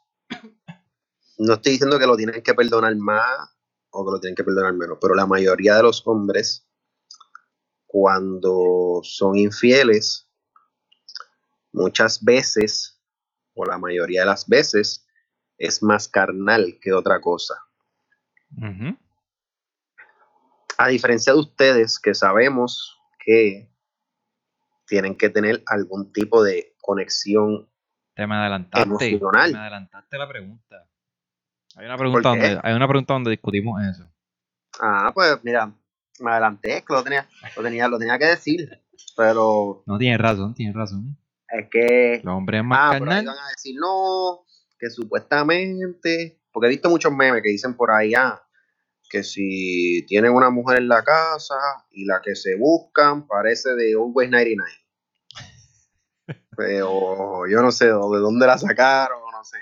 [1.39, 3.55] no estoy diciendo que lo tienen que perdonar más
[3.89, 6.67] o que lo tienen que perdonar menos, pero la mayoría de los hombres,
[7.87, 10.29] cuando son infieles,
[11.71, 13.01] muchas veces,
[13.55, 15.07] o la mayoría de las veces,
[15.57, 17.55] es más carnal que otra cosa.
[20.77, 22.95] A diferencia de ustedes que sabemos
[23.25, 23.69] que
[24.89, 27.69] tienen que tener algún tipo de conexión.
[28.15, 29.09] Te me adelantaste.
[29.09, 29.51] Emocional.
[29.53, 30.87] Me adelantaste la pregunta.
[31.75, 34.11] Hay una pregunta, donde, hay una pregunta donde discutimos eso.
[34.81, 35.71] Ah, pues mira,
[36.19, 38.81] me adelanté, es que lo tenía, lo tenía, lo tenía que decir,
[39.15, 41.17] pero No tienes razón, tienes razón.
[41.49, 43.25] es que Los hombres es más ah, carnal.
[43.25, 44.45] van a decir no,
[44.77, 48.41] que supuestamente, porque he visto muchos memes que dicen por ahí, ah,
[49.09, 51.55] que si tienen una mujer en la casa
[51.91, 54.71] y la que se buscan parece de Always 99.
[56.55, 59.57] Pero yo no sé de dónde la sacaron, no sé.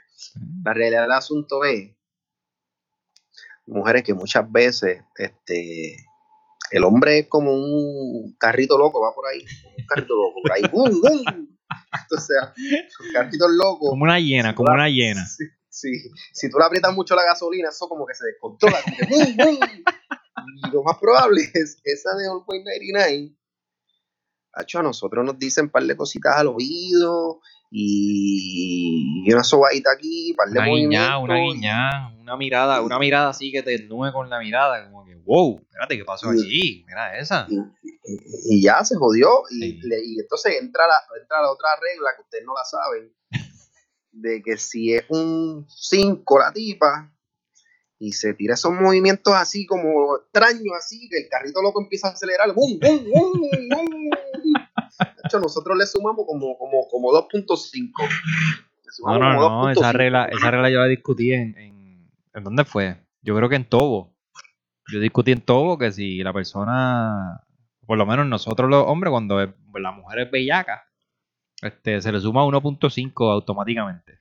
[0.63, 1.95] La realidad del asunto es,
[3.67, 5.95] mujeres que muchas veces, este,
[6.71, 10.51] el hombre es como un carrito loco, va por ahí, como un carrito loco, por
[10.51, 11.47] ahí, ¡bum, bum!
[12.15, 12.53] O sea,
[13.05, 13.89] un carrito loco.
[13.89, 15.25] Como una hiena, como una hiena.
[15.37, 15.43] Sí,
[15.79, 15.91] sí.
[16.33, 18.77] Si tú le aprietas mucho la gasolina, eso como que se descontrola.
[18.83, 19.59] como.
[20.63, 23.33] Y lo más probable es esa de All Point 99.
[24.53, 29.91] Hacho, a nosotros nos dicen un par de cositas al oído y, y una sobadita
[29.91, 34.11] aquí, par de Una guiñada, una guiñada, una mirada, una mirada así que te nube
[34.13, 36.83] con la mirada, como que, wow, espérate, ¿qué pasó aquí?
[36.87, 37.47] Mira esa.
[38.49, 39.43] y, ya se jodió.
[39.51, 39.79] Y, Sí.
[39.83, 43.13] le- y entonces entra la, entra la otra regla que ustedes no la saben:
[44.19, 47.11] de que si es un 5 la tipa
[47.99, 52.11] y se tira esos movimientos así como extraños, así que el carrito loco empieza a
[52.11, 54.53] acelerar, ¡bum, bum, bum, bum!
[54.99, 57.91] De hecho, nosotros le sumamos como, como, como 2.5.
[58.03, 59.93] Le No, no, no, esa 2.5.
[59.93, 62.97] regla, esa regla yo la discutí en, en, ¿en dónde fue?
[63.21, 64.15] Yo creo que en Tobo.
[64.91, 67.41] Yo discutí en Tobo que si la persona,
[67.85, 70.86] por lo menos nosotros los hombres, cuando es- la mujer es bellaca,
[71.61, 74.19] este, se le suma 1.5 automáticamente.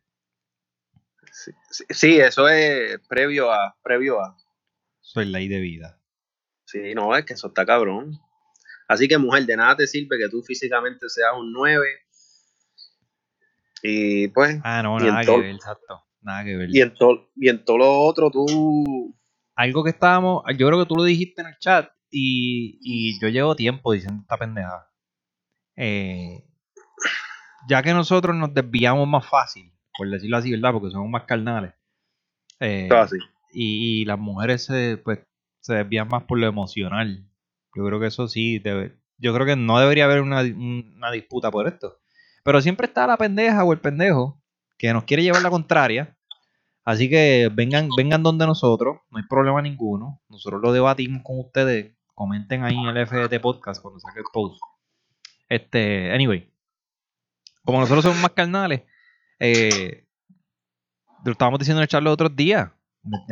[1.70, 4.36] Sí, eso es previo a, previo a.
[5.00, 6.00] Soy ley de vida.
[6.64, 8.18] Sí, no, es que eso está cabrón.
[8.88, 11.84] Así que, mujer, de nada te sirve que tú físicamente seas un 9.
[13.82, 16.02] Y pues, Ah, no, nada que ver, exacto.
[16.22, 16.68] Nada que ver.
[16.72, 19.14] y en, todo y en todo lo otro tú.
[19.54, 23.28] Algo que estábamos, yo creo que tú lo dijiste en el chat y, y yo
[23.28, 24.90] llevo tiempo diciendo esta pendeja.
[25.76, 26.44] Eh,
[27.68, 30.72] ya que nosotros nos desviamos más fácil, por decirlo así, ¿verdad?
[30.72, 31.72] Porque somos más carnales.
[32.60, 33.16] eh, así.
[33.52, 35.20] y, y las mujeres se, pues,
[35.60, 37.24] se desvían más por lo emocional.
[37.74, 41.50] Yo creo que eso sí, debe- yo creo que no debería haber una, una disputa
[41.50, 41.98] por esto.
[42.44, 44.40] Pero siempre está la pendeja o el pendejo
[44.78, 46.16] que nos quiere llevar la contraria.
[46.84, 50.20] Así que vengan, vengan donde nosotros, no hay problema ninguno.
[50.28, 51.96] Nosotros lo debatimos con ustedes.
[52.14, 54.60] Comenten ahí en el FDT Podcast cuando saque el post.
[55.48, 56.48] Este, anyway.
[57.66, 58.82] Como nosotros somos más carnales,
[59.38, 60.06] eh,
[61.24, 62.70] lo estábamos diciendo en el chat los otros días.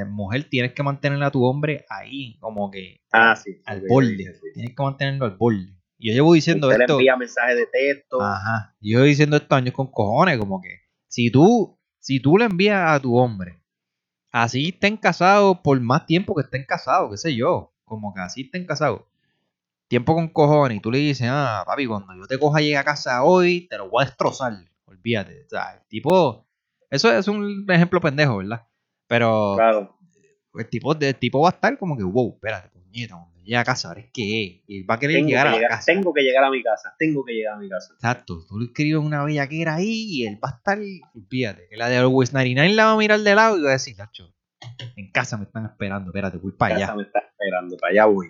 [0.08, 3.60] Mujer, tienes que mantener a tu hombre ahí, como que Ah, sí.
[3.64, 4.16] al borde.
[4.16, 4.46] sí, sí.
[4.54, 5.74] Tienes que mantenerlo al borde.
[5.98, 6.94] Y yo llevo diciendo Usted le esto.
[6.94, 8.20] envía mensajes de texto.
[8.22, 8.76] Ajá.
[8.80, 12.90] Yo llevo diciendo esto años con cojones, como que si tú, si tú le envías
[12.90, 13.60] a tu hombre,
[14.30, 18.42] así estén casados por más tiempo que estén casados, qué sé yo, como que así
[18.42, 19.02] estén casados,
[19.88, 22.84] tiempo con cojones, y tú le dices, ah, papi, cuando yo te coja llegar a
[22.84, 24.52] casa hoy, te lo voy a destrozar,
[24.86, 25.44] olvídate.
[25.46, 26.46] O sea, el tipo,
[26.90, 28.66] eso es un ejemplo pendejo, ¿verdad?
[29.06, 29.98] Pero Claro.
[30.54, 33.64] el tipo, el tipo va a estar como que, wow, espérate, puñeta, cuando llegue a
[33.64, 34.22] casa, ahora es que
[34.66, 35.92] y él va a querer Tengo, llegar que a la llegar, casa.
[35.92, 36.94] tengo que llegar a mi casa.
[36.98, 37.92] Tengo que llegar a mi casa.
[37.92, 40.78] Exacto, tú le escribes una bellaquera ahí y él va a estar,
[41.14, 43.72] olvídate, que la de Always 99 la va a mirar de lado y va a
[43.72, 44.34] decir, Nacho,
[44.96, 46.96] en casa me están esperando, espérate, voy para Casa allá.
[46.96, 47.76] me está esperando.
[47.76, 48.28] Para allá voy.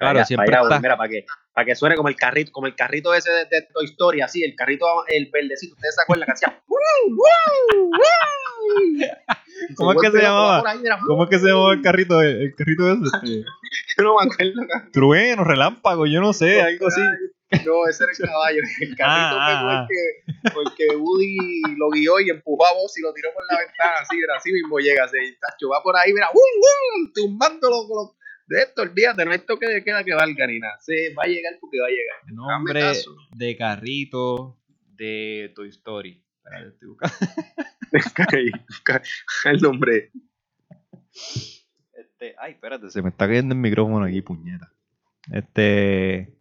[0.00, 2.50] Para Claro, allá, siempre para está- Mira, para que, para que suene como el carrito,
[2.52, 5.74] como el carrito ese de, de Toy Story, así, el carrito, el verdecito.
[5.74, 6.62] Ustedes se acuerdan que hacía.
[9.76, 10.64] ¿Cómo es que se llamaba?
[11.06, 13.02] ¿Cómo es que se llama el carrito, el carrito ese?
[13.20, 13.44] Este,
[13.98, 14.52] Yo no me acuerdo.
[14.92, 17.00] trueno, relámpago, yo no sé, algo así.
[17.66, 18.60] No, ese era el caballo.
[18.80, 19.96] El carrito Ah, pegó ah, el que,
[20.54, 21.36] porque Woody
[21.76, 23.98] lo guió y empujó a vos y lo tiró por la ventana.
[24.00, 25.04] Así, era así mismo llega.
[25.04, 26.42] Así, tacho, va por ahí, mira, ¡wum,
[27.04, 27.12] wum!
[27.14, 28.16] Tumbándolo con los-
[28.50, 30.76] de esto, olvídate, no hay toque de queda que valga ni nada.
[30.80, 32.34] Sí, va a llegar porque va a llegar.
[32.34, 32.82] Nombre
[33.30, 34.58] de carrito
[34.96, 36.20] de Toy Story.
[36.36, 37.16] Espérate, estoy buscando.
[39.44, 40.10] El nombre.
[41.92, 44.72] Este, ay, espérate, se me está cayendo el micrófono aquí, puñeta.
[45.32, 46.34] Este.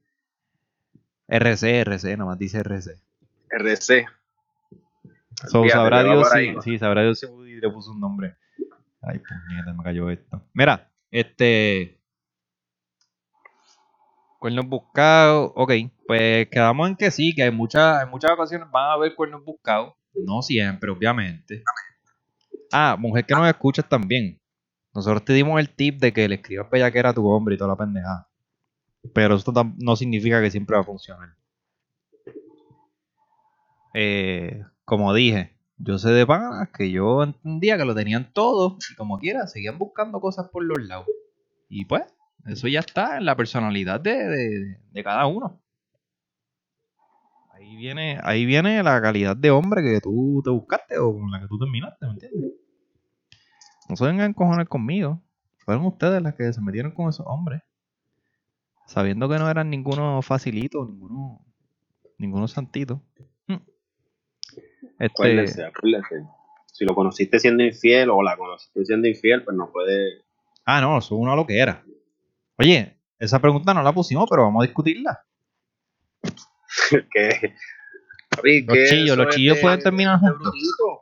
[1.27, 2.97] RC, RC, nada más dice RC.
[3.51, 4.05] RC.
[5.47, 8.35] So, Fíjate, sabrá Dios si, sí, sabrá Dios si le puso un nombre.
[9.01, 10.41] Ay, puñeta, me cayó esto.
[10.53, 11.98] Mira, este.
[14.39, 15.51] Cuernos buscados.
[15.55, 15.71] Ok,
[16.07, 19.43] pues quedamos en que sí, que hay muchas, en muchas ocasiones van a haber cuernos
[19.43, 19.93] buscados.
[20.13, 21.63] No siempre, obviamente.
[22.71, 24.39] Ah, mujer que nos escuchas también.
[24.93, 27.71] Nosotros te dimos el tip de que le escribas bellaquera a tu hombre y toda
[27.71, 28.27] la pendejada.
[29.13, 31.35] Pero esto no significa que siempre va a funcionar.
[33.93, 38.95] Eh, como dije, yo sé de panas que yo entendía que lo tenían todo y
[38.95, 41.07] como quiera, seguían buscando cosas por los lados.
[41.69, 42.03] Y pues,
[42.47, 45.61] eso ya está en la personalidad de, de- de cada uno.
[47.53, 51.41] Ahí viene, ahí viene la calidad de hombre que tú te buscaste o con la
[51.41, 52.51] que tú terminaste, ¿me entiendes?
[53.89, 55.21] No se vengan a encojonar conmigo.
[55.57, 57.61] Fueron ustedes las que se metieron con esos hombres.
[58.87, 61.45] Sabiendo que no eran ninguno facilito, ninguno,
[62.17, 63.01] ninguno santito.
[63.47, 63.55] Mm.
[64.99, 66.23] Este, Acuérdense, acuérdense.
[66.65, 70.23] Si lo conociste siendo infiel o la conociste siendo infiel, pues no puede.
[70.65, 71.83] ah, no, eso es una loquera.
[72.59, 75.25] Oye, esa pregunta no la pusimos, pero vamos a discutirla.
[78.29, 80.53] Papi, Los chillos, los chillos de- pueden terminar juntos.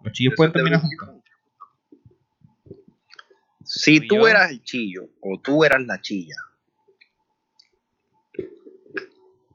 [0.01, 1.09] Los chillos pueden terminar juntos.
[3.65, 4.27] Si Tú tú yo.
[4.27, 6.35] eras el chillo o tú eras la chilla,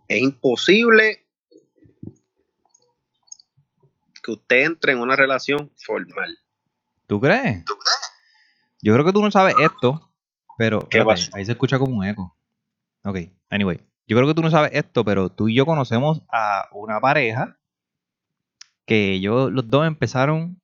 [0.08, 1.24] es imposible
[4.22, 6.38] que usted entre en una relación formal.
[7.06, 7.64] ¿Tú crees?
[8.82, 10.11] Yo creo que tú no sabes esto,
[10.62, 11.36] pero ¿Qué espérate, pasó?
[11.36, 12.36] ahí se escucha como un eco.
[13.02, 13.18] Ok,
[13.50, 13.80] anyway.
[14.06, 17.58] Yo creo que tú no sabes esto, pero tú y yo conocemos a una pareja
[18.86, 20.60] que ellos los dos empezaron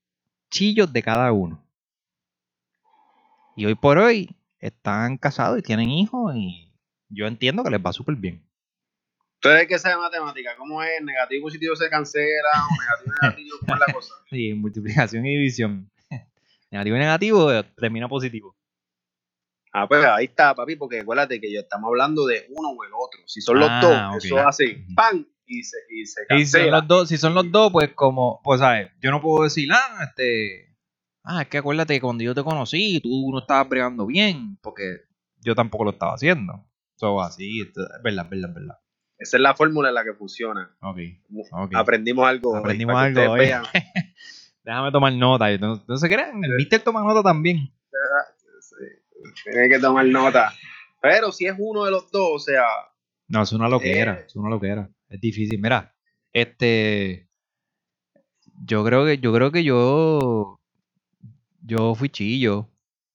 [0.52, 1.60] chillos de cada uno.
[3.56, 6.72] Y hoy por hoy están casados y tienen hijos y
[7.08, 8.40] yo entiendo que les va súper bien.
[9.42, 10.54] Entonces, ¿qué sabe matemática?
[10.56, 11.02] ¿Cómo es?
[11.02, 12.50] ¿Negativo positivo se cancela?
[12.54, 13.56] ¿O negativo negativo?
[13.60, 14.14] ¿Cómo es la cosa?
[14.30, 15.90] Sí, multiplicación y división.
[16.70, 18.54] negativo y negativo eh, termina positivo.
[19.72, 22.90] Ah, pues ahí está, papi, porque acuérdate que ya estamos hablando de uno o el
[22.94, 23.20] otro.
[23.26, 24.84] Si son los Ah, dos, eso hace.
[24.94, 25.26] ¡pam!
[25.50, 26.76] y se, y se Y si son cancela.
[26.78, 30.04] los dos, si son los dos, pues como, pues sabes, yo no puedo decir, ah,
[30.08, 30.76] este,
[31.24, 34.98] ah, es que acuérdate que cuando yo te conocí, tú no estabas bregando bien, porque
[35.40, 36.64] yo tampoco lo estaba haciendo.
[36.96, 37.68] So, así, es
[38.02, 38.74] verdad, verdad, verdad.
[39.18, 40.76] Esa es la fórmula en la que funciona.
[40.80, 40.98] Ok,
[41.52, 41.72] ok.
[41.74, 42.54] Aprendimos algo.
[42.56, 43.48] Aprendimos algo hoy.
[44.64, 45.56] Déjame tomar nota.
[45.58, 47.72] No, no se crean, el mister toma nota también.
[49.44, 50.52] Tiene que tomar nota.
[51.00, 52.64] Pero si es uno de los dos, o sea,
[53.28, 54.24] No, es una loquera, Eh.
[54.26, 54.90] es una loquera.
[55.08, 55.60] Es difícil.
[55.60, 55.94] Mira,
[56.32, 57.28] este,
[58.64, 60.60] yo creo que, yo creo que yo,
[61.62, 62.68] yo fui chillo,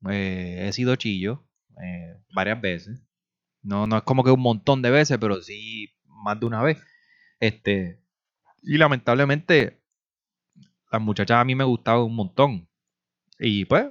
[0.10, 1.44] eh, he sido chillo
[1.84, 3.02] eh, varias veces.
[3.62, 6.82] No, no es como que un montón de veces, pero sí más de una vez.
[7.40, 8.00] Este,
[8.62, 9.82] y lamentablemente
[10.92, 12.70] las muchachas a mí me gustaban un montón.
[13.40, 13.88] Y pues,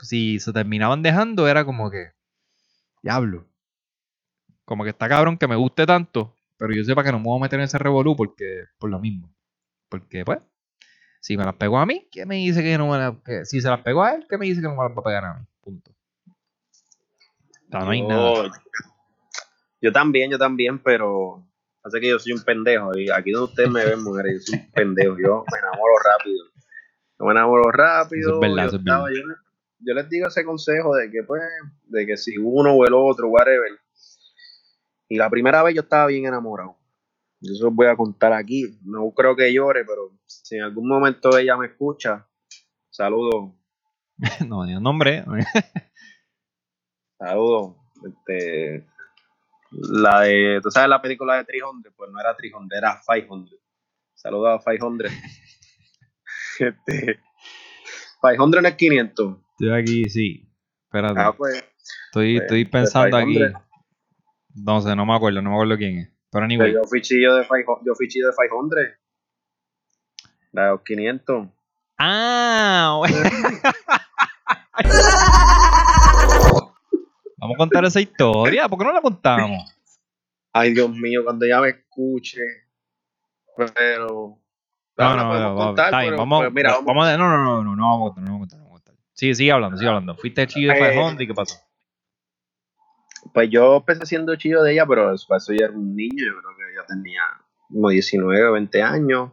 [0.00, 2.12] si se terminaban dejando, era como que,
[3.02, 3.46] diablo.
[4.64, 7.38] Como que está cabrón que me guste tanto, pero yo sepa que no me voy
[7.38, 9.32] a meter en ese revolú porque, por lo mismo.
[9.88, 10.40] Porque, pues,
[11.20, 13.60] si me las pegó a mí, ¿qué me dice que no me las que Si
[13.60, 15.24] se las pegó a él, ¿qué me dice que no me las va a pegar
[15.24, 15.46] a mí?
[15.60, 15.90] Punto.
[15.90, 18.52] O sea, no hay yo, nada.
[19.80, 21.44] yo también, yo también, pero
[21.82, 22.96] hace que yo soy un pendejo.
[22.96, 25.16] Y aquí donde ustedes me ven, mujeres, yo soy un pendejo.
[25.18, 26.44] Yo me enamoro rápido.
[27.18, 28.30] Yo me enamoro rápido.
[28.30, 29.06] Eso es verdad, yo, eso es verdad.
[29.14, 29.45] yo
[29.78, 31.42] yo les digo ese consejo de que, pues,
[31.84, 33.72] de que si uno o el otro, whatever.
[35.08, 36.76] Y la primera vez yo estaba bien enamorado.
[37.40, 38.78] Yo se los voy a contar aquí.
[38.82, 42.26] No creo que llore, pero si en algún momento ella me escucha,
[42.90, 43.52] saludos,
[44.48, 45.24] no, ni un nombre.
[47.18, 47.76] saludos.
[48.04, 48.86] Este,
[49.70, 53.58] la de, tú sabes la película de 300, pues no era 300, era 500.
[54.14, 55.12] Saludos a 500.
[56.60, 57.20] este,
[58.22, 59.45] 500 no es 500.
[59.58, 60.46] Estoy aquí, sí.
[60.84, 61.18] Espérate.
[61.18, 61.64] Ah, pues,
[62.06, 63.32] estoy, pues, estoy pensando aquí.
[63.32, 63.62] 500.
[64.54, 66.08] No sé, no me acuerdo, no me acuerdo quién es.
[66.08, 66.74] Pero Pero anyway.
[66.74, 67.78] yo fui chillo de 500.
[67.86, 68.78] Yo fui chillo de 500.
[70.52, 71.48] La de los 500.
[71.98, 73.00] Ah.
[77.38, 78.68] Vamos a contar esa historia.
[78.68, 79.74] ¿Por qué no la contamos?
[80.52, 82.42] Ay, Dios mío, cuando ella me escuche.
[83.74, 84.38] Pero.
[84.98, 88.14] No, no, no, vamos, contar, vamos, pues, mira, no, no, no, no, no vamos a
[88.14, 88.65] contar, no vamos a contar,
[89.16, 89.34] contar.
[89.34, 90.14] Sigue, hablando, sigue hablando.
[90.16, 91.56] Fuiste chillo de Eh, ¿y qué pasó?
[93.32, 96.40] Pues yo empecé siendo chillo de ella, pero eso, eso ya era un niño, yo
[96.40, 97.22] creo que ella tenía
[97.68, 99.32] como 19, 20 años.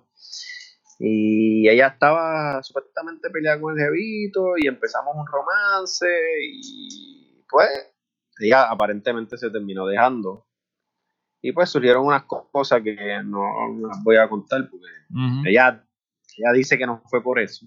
[1.00, 6.08] Y ella estaba supuestamente peleada con el jevito y empezamos un romance
[6.50, 7.70] y pues
[8.40, 10.48] ella aparentemente se terminó dejando.
[11.42, 13.44] Y pues surgieron unas co- cosas que no
[13.88, 14.88] las voy a contar porque
[15.46, 15.86] ella,
[16.38, 17.66] ella dice que no fue por eso.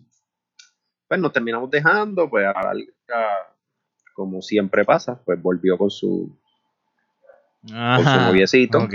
[1.09, 3.55] Pues nos terminamos dejando, pues a larga,
[4.15, 6.37] como siempre pasa, pues volvió con su,
[7.63, 8.79] con su noviecito.
[8.79, 8.95] ok.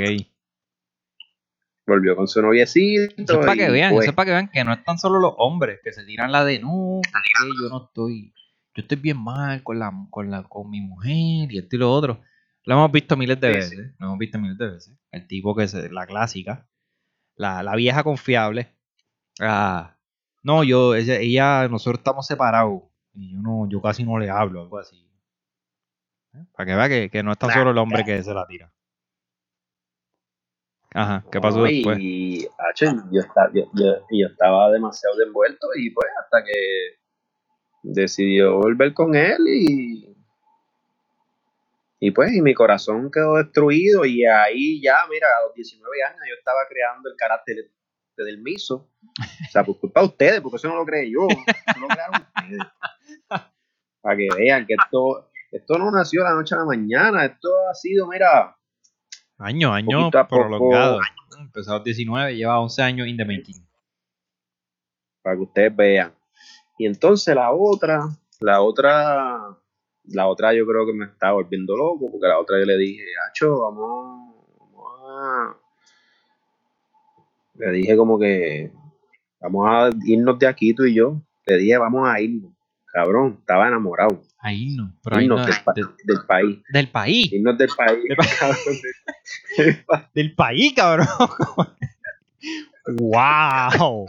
[1.88, 3.14] Volvió con su noviecito.
[3.18, 4.98] Eso es para que vean, pues, eso es para que vean que no es tan
[4.98, 7.02] solo los hombres que se tiran la de no,
[7.62, 8.34] yo no estoy,
[8.76, 11.92] yo estoy bien mal con la, con la, con mi mujer y esto y lo
[11.92, 12.22] otro.
[12.64, 14.96] Lo hemos visto miles de Sí, veces, lo hemos visto miles de veces.
[15.12, 16.68] El tipo que es la clásica,
[17.36, 18.76] la, la vieja confiable.
[19.40, 19.98] Ah,
[20.44, 22.82] no, yo, ella, ella- nosotros estamos separados
[23.14, 25.08] y yo no, yo casi no le hablo, algo así.
[26.34, 26.46] ¿Eh?
[26.56, 28.46] Para que vea que, que no es tan Nah, solo el hombre que se la
[28.48, 28.72] tira.
[30.94, 31.98] Ajá, ¿qué pasó no, después?
[32.02, 37.00] Y, hacho, yo, estaba, yo, yo- y yo estaba demasiado envuelto y pues hasta que
[37.84, 40.08] decidió volver con él y
[42.04, 46.22] y pues y mi corazón quedó destruido y ahí ya, mira, a los 19 años
[46.28, 47.58] yo estaba creando el carácter
[48.18, 48.90] del miso.
[49.20, 52.22] O sea, por culpa de ustedes, porque eso no lo creé yo, eso lo crearon
[52.22, 52.68] ustedes.
[54.02, 57.50] Para que vean que esto, esto no nació de la noche a la mañana, esto
[57.70, 58.56] ha sido, mira,
[59.42, 61.00] Año, año prolongado.
[61.40, 63.68] Empezó a los 19, lleva 11 años in the making.
[65.24, 66.14] para que ustedes vean.
[66.78, 68.08] Y entonces la otra,
[68.40, 69.58] la otra,
[70.04, 73.04] la otra yo creo que me estaba volviendo loco, porque la otra yo le dije,
[73.28, 75.58] Hacho, vamos, vamos a...
[77.66, 78.72] Le dije como que,
[79.40, 81.22] vamos a irnos de aquí tú y yo.
[81.46, 82.52] Le dije, vamos a irnos.
[82.94, 84.22] Cabrón, estaba enamorado.
[84.40, 85.46] Ahí no, pero ahí Irnos no.
[85.46, 85.84] del, pa- de-
[86.14, 86.60] del país.
[86.74, 87.32] del país.
[87.32, 88.00] Irnos del país.
[88.04, 90.08] Del cabrón.
[90.14, 91.08] Del país, cabrón.
[93.00, 94.06] wow.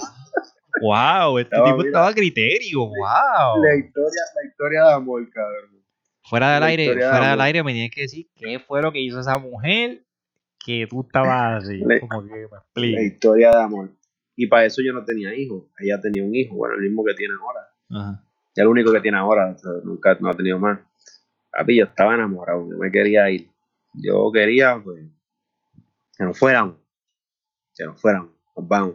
[0.80, 1.88] Wow, este Estaba, tipo mira.
[1.88, 2.78] estaba a criterio.
[2.80, 3.62] Wow.
[3.62, 5.82] La historia, la historia de amor, cabrón.
[6.24, 8.90] Fuera del la aire, de fuera del aire me tienes que decir qué fue lo
[8.90, 10.02] que hizo esa mujer
[10.64, 11.78] que tú estabas así.
[11.84, 13.90] Le- Como que me La historia de amor.
[14.36, 15.64] Y para eso yo no tenía hijos.
[15.78, 17.68] Ella tenía un hijo, bueno, el mismo que tiene ahora.
[17.90, 18.24] Ajá.
[18.54, 20.78] Ya el único que tiene ahora, o sea, nunca no ha tenido más.
[21.50, 23.50] Papi, yo estaba enamorado, yo me quería ir.
[23.94, 25.04] Yo quería, pues,
[26.16, 26.76] que nos fuéramos.
[27.74, 28.94] Que nos fuéramos, nos vamos.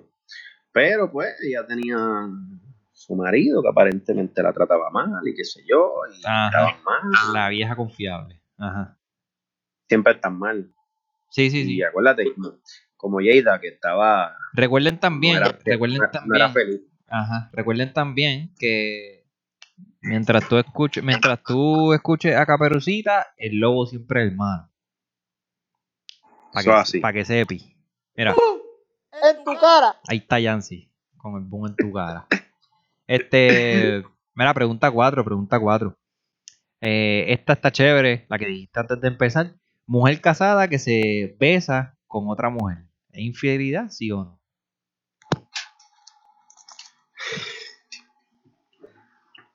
[0.72, 1.98] Pero, pues, ella tenía
[2.94, 6.48] su marido que aparentemente la trataba mal y qué sé yo, y Ajá.
[6.48, 7.34] estaba mal.
[7.34, 8.42] La vieja confiable.
[8.58, 8.98] Ajá.
[9.88, 10.72] Siempre están mal.
[11.30, 11.76] Sí, sí, sí.
[11.78, 12.54] Y acuérdate, como,
[12.96, 14.36] como Yeida, que estaba.
[14.54, 16.36] Recuerden también, no era, recuerden no era- no también.
[16.44, 16.82] era feliz.
[17.08, 17.50] Ajá.
[17.54, 19.26] Recuerden también que
[20.02, 24.70] mientras tú escuches, mientras tú escuches a Caperucita, el lobo siempre es el malo.
[26.54, 27.00] Para Eso que, así.
[27.00, 27.76] pa' que sepi.
[28.16, 28.34] Mira,
[29.22, 29.96] En tu cara.
[30.08, 32.26] ahí está Yancy, con el boom en tu cara.
[33.06, 34.04] Este,
[34.34, 35.96] mira, pregunta 4, pregunta 4.
[36.82, 39.54] esta está chévere, la que dijiste antes de empezar.
[39.88, 42.80] Mujer casada que se besa con otra mujer.
[43.10, 44.42] ¿Es infidelidad, sí o no?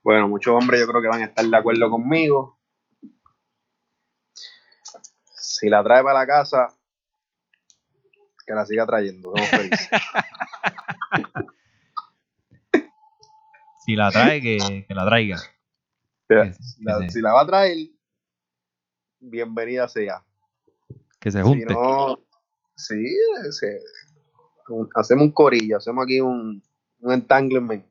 [0.02, 2.58] Bueno, muchos hombres yo creo que van a estar de acuerdo conmigo.
[5.34, 6.68] Si la trae para la casa,
[8.46, 9.32] que la siga trayendo.
[13.84, 15.38] Si la trae, que, que la traiga.
[16.28, 17.76] Que, Si la, que se, si la va a traer,
[19.22, 20.22] bienvenida sea.
[21.20, 21.72] que se Si junte.
[21.72, 22.18] no,
[22.76, 23.04] sí,
[23.50, 23.80] se-
[24.68, 26.62] un- hacemos un corillo, hacemos aquí un,
[27.00, 27.84] un entanglement.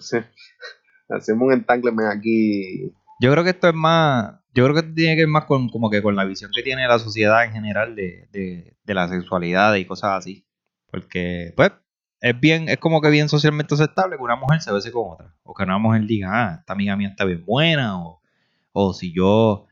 [0.00, 0.18] Sí,
[1.08, 2.92] hacemos un entanglement aquí.
[3.20, 4.40] Yo creo que esto es más.
[4.54, 6.62] Yo creo que esto tiene que ver más con como que con la visión que
[6.62, 10.46] tiene la sociedad en general de, de, de la sexualidad y cosas así.
[10.90, 11.72] Porque, pues,
[12.20, 15.34] es bien, es como que bien socialmente aceptable que una mujer se bese con otra.
[15.42, 18.00] O que una mujer diga, ah, esta amiga mía está bien buena.
[18.00, 18.20] O,
[18.74, 19.66] o si yo,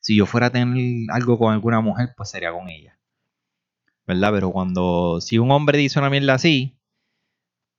[0.00, 2.98] si yo fuera a tener algo con alguna mujer, pues sería con ella.
[4.06, 4.32] ¿Verdad?
[4.32, 6.78] Pero cuando, si un hombre dice una mierda así,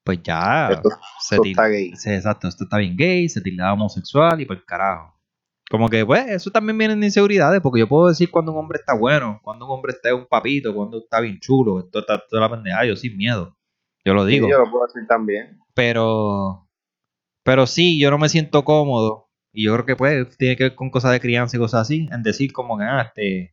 [0.04, 1.96] pues ya Esto, se esto está gay.
[1.96, 5.16] Sí, exacto, esto está bien gay, se tilda homosexual y por el carajo.
[5.70, 8.80] Como que, pues, eso también viene de inseguridades, porque yo puedo decir cuando un hombre
[8.80, 12.42] está bueno, cuando un hombre está un papito, cuando está bien chulo, esto está toda
[12.44, 13.56] la pendeja, yo sin miedo.
[14.04, 14.48] Yo lo digo.
[14.48, 15.60] Sí, yo lo puedo decir también.
[15.76, 16.68] Pero,
[17.44, 19.29] pero sí, yo no me siento cómodo.
[19.52, 22.08] Y yo creo que, pues, tiene que ver con cosas de crianza y cosas así,
[22.12, 23.52] en decir como que, ah, este,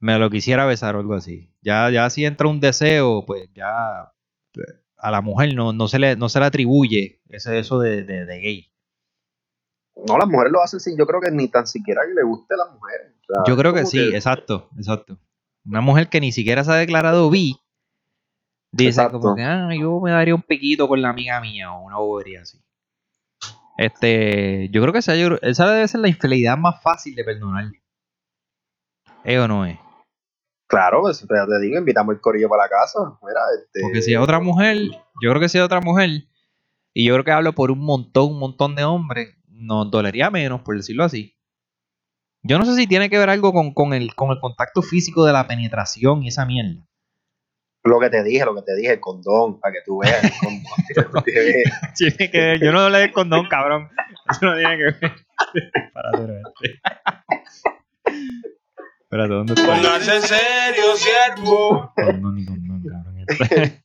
[0.00, 1.50] me lo quisiera besar o algo así.
[1.60, 4.12] Ya, ya si entra un deseo, pues ya
[4.52, 8.04] pues, a la mujer no, no, se, le, no se le atribuye ese eso de,
[8.04, 8.72] de, de gay.
[10.06, 12.54] No, las mujeres lo hacen sin, yo creo que ni tan siquiera que le guste
[12.54, 13.14] a las mujeres.
[13.20, 15.18] O sea, Yo creo que sí, exacto, exacto.
[15.64, 17.56] Una mujer que ni siquiera se ha declarado bi,
[18.70, 19.20] dice Exacto.
[19.20, 22.42] como que, ah, yo me daría un piquito con la amiga mía o una bobería
[22.42, 22.58] así.
[23.78, 27.64] Este, yo creo que esa, esa debe ser la infidelidad más fácil de perdonar.
[29.22, 29.78] ¿Es o no es?
[30.66, 32.98] Claro, pues ya te digo, invitamos el corillo para la casa.
[33.22, 34.78] Mira, este, Porque si es otra mujer,
[35.22, 36.10] yo creo que si es otra mujer,
[36.92, 40.62] y yo creo que hablo por un montón, un montón de hombres, nos dolería menos,
[40.62, 41.36] por decirlo así.
[42.42, 45.24] Yo no sé si tiene que ver algo con, con el, con el contacto físico
[45.24, 46.87] de la penetración y esa mierda.
[47.84, 50.22] Lo que te dije, lo que te dije, el condón, para que tú veas.
[50.22, 50.30] el
[51.04, 51.24] condón.
[51.96, 53.88] Tiene que ver, yo no hablé del condón, cabrón.
[54.30, 54.94] Eso no tiene que ver.
[55.54, 56.42] Espérate.
[59.00, 59.66] Espérate, ¿dónde está?
[59.66, 61.92] Póngase serio, siervo.
[61.94, 63.24] Condón ni condón, cabrón.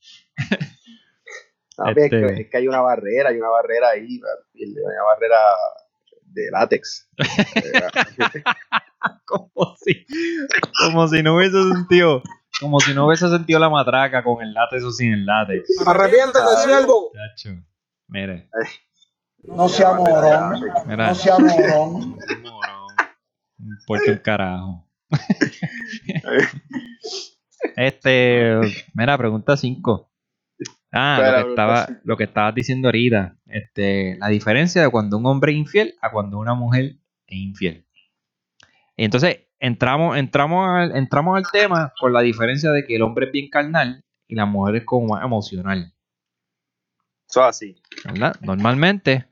[1.76, 5.38] No, es, que, Este- es que hay una barrera, hay una barrera ahí, una barrera
[6.22, 7.10] de látex.
[9.26, 10.06] como si,
[10.78, 12.22] como si no hubiese sentido,
[12.64, 15.70] como si no hubiese sentido la matraca con el látex o sin el látex.
[15.86, 17.12] Arrepiéntete, siervo.
[17.14, 17.62] Chacho.
[18.08, 18.50] Mire,
[19.44, 21.08] No sea morón, mira.
[21.10, 22.18] no sea morón.
[22.42, 22.88] Morón.
[23.60, 24.88] Un carajo.
[27.76, 28.60] este,
[28.94, 30.10] mira, pregunta 5.
[30.92, 33.38] Ah, Espera, lo que, estaba, lo que estabas diciendo ahorita.
[33.48, 36.98] Este, la diferencia de cuando un hombre es infiel a cuando una mujer
[37.28, 37.88] es infiel.
[38.96, 43.28] Y entonces entramos, entramos, al, entramos al tema con la diferencia de que el hombre
[43.28, 45.94] es bien carnal y la mujer es como más emocional.
[47.30, 47.82] Eso es así.
[48.04, 48.36] ¿verdad?
[48.42, 49.26] Normalmente,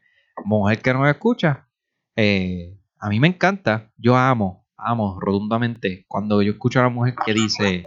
[0.45, 1.67] mujer que nos escucha,
[2.15, 7.15] eh, a mí me encanta, yo amo, amo rotundamente cuando yo escucho a una mujer
[7.25, 7.83] que dice,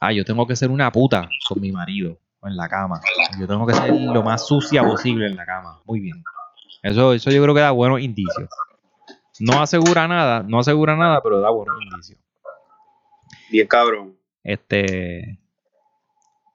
[0.00, 2.98] ah, yo tengo que ser una puta con mi marido o en la cama,
[3.38, 6.24] yo tengo que ser lo más sucia posible en la cama, muy bien.
[6.82, 8.48] Eso, eso yo creo que da buenos indicios.
[9.40, 12.18] No asegura nada, no asegura nada, pero da buenos indicios.
[13.50, 14.16] Bien cabrón.
[14.44, 15.38] Este,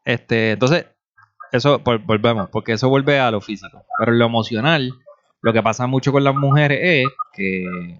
[0.06, 0.86] este, entonces,
[1.52, 3.84] eso vol- volvemos, porque eso vuelve a lo físico.
[4.00, 4.92] Pero en lo emocional,
[5.42, 8.00] lo que pasa mucho con las mujeres es que,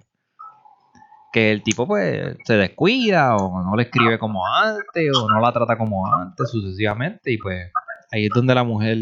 [1.34, 5.52] que el tipo pues se descuida o no le escribe como antes o no la
[5.52, 7.72] trata como antes sucesivamente y pues
[8.12, 8.98] ahí es donde la mujer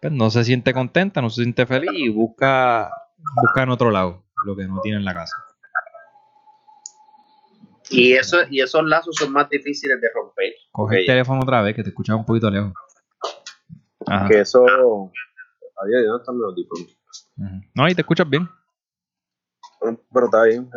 [0.00, 2.90] pues, no se siente contenta, no se siente feliz y busca,
[3.36, 5.36] busca en otro lado lo que no tiene en la casa.
[7.90, 10.54] Y, eso, y esos lazos son más difíciles de romper.
[10.72, 12.72] Coge el teléfono otra vez que te escuchas un poquito lejos.
[14.06, 14.26] Ajá.
[14.28, 14.64] Que eso.
[14.64, 16.98] Adiós, ¿dónde están audífonos?
[17.36, 17.70] Ujú.
[17.74, 18.48] No, y te escuchas bien.
[19.80, 20.70] Pero está bien.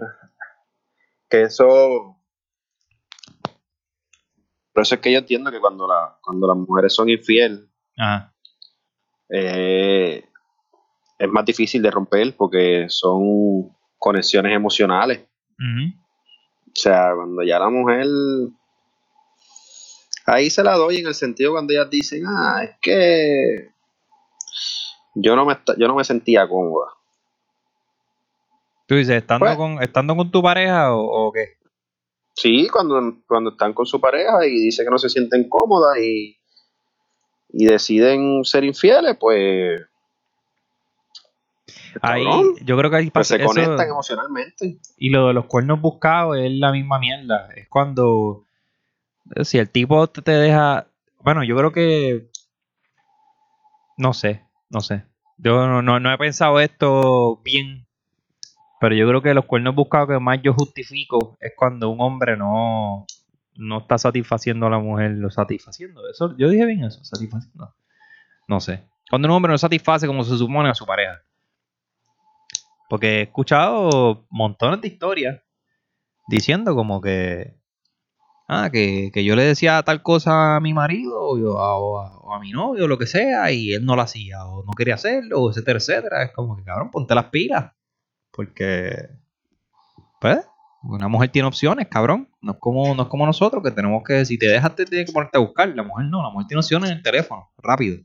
[1.30, 2.16] Que eso.
[4.74, 7.62] Por eso es que yo entiendo que cuando, la, cuando las mujeres son infieles,
[7.98, 8.34] Ajá.
[9.30, 10.30] eh,
[11.20, 15.22] es más difícil de romper porque son conexiones emocionales.
[15.60, 18.06] O sea, cuando ya la mujer.
[20.26, 23.70] Ahí se la doy en el sentido cuando ellas dicen, ah, es que
[25.16, 26.92] yo no me, yo no me sentía cómoda.
[28.88, 31.58] Tú dices, ¿estando, Pues- con, estando con tu pareja o, o qué?
[32.36, 36.38] Sí, cuando, cuando están con su pareja y dicen que no se sienten cómodas y,
[37.50, 39.82] y deciden ser infieles, pues,
[42.02, 42.26] Ahí,
[42.64, 43.46] yo creo que ahí pues se eso.
[43.46, 44.80] conectan emocionalmente.
[44.98, 47.50] Y lo de los cuernos buscados es la misma mierda.
[47.56, 48.46] Es cuando.
[49.44, 50.88] Si el tipo te te deja.
[51.20, 52.30] Bueno, yo creo que.
[53.98, 55.04] No sé, no sé.
[55.38, 57.86] Yo no, no, no he pensado esto bien.
[58.80, 62.38] Pero yo creo que los cuernos buscados que más yo justifico es cuando un hombre
[62.38, 63.08] no,
[63.56, 66.08] no está satisfaciendo a la mujer, lo satisfaciendo.
[66.10, 67.74] Eso, yo dije bien eso, satisfaciendo.
[68.48, 68.84] No sé.
[69.10, 71.22] Cuando un hombre no satisface como se supone a su pareja.
[72.90, 75.42] Porque he escuchado montones de historias
[76.28, 77.56] diciendo como que.
[78.50, 82.40] Ah, que, que yo le decía tal cosa a mi marido o, a, o a-
[82.40, 85.50] mi novio o lo que sea y él no lo hacía o no quería hacerlo,
[85.50, 86.24] etcétera, etcétera.
[86.24, 87.74] Es como que, cabrón, ponte las pilas.
[88.32, 89.10] Porque,
[90.20, 90.40] pues,
[90.84, 92.30] una mujer tiene opciones, cabrón.
[92.42, 95.08] No es como, no es como nosotros que tenemos que, si te dejas, te tienes
[95.08, 95.70] que ponerte a buscar.
[95.70, 97.98] La mujer no, la mujer tiene opciones en el teléfono, rápido.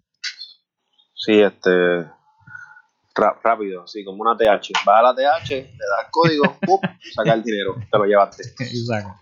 [1.14, 1.70] Sí, este.
[3.14, 4.72] Rápido, sí, como una TH.
[4.84, 6.80] Vas a la TH, le das código, ¡pum!
[7.14, 8.42] saca el dinero, te lo llevaste.
[8.58, 9.18] Exacto.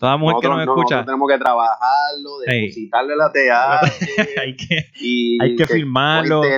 [0.00, 4.38] Toda mujer que nos no, escucha, tenemos que trabajarlo, depositarle la TH.
[4.40, 6.50] hay que, y Hay que firmarlo, hay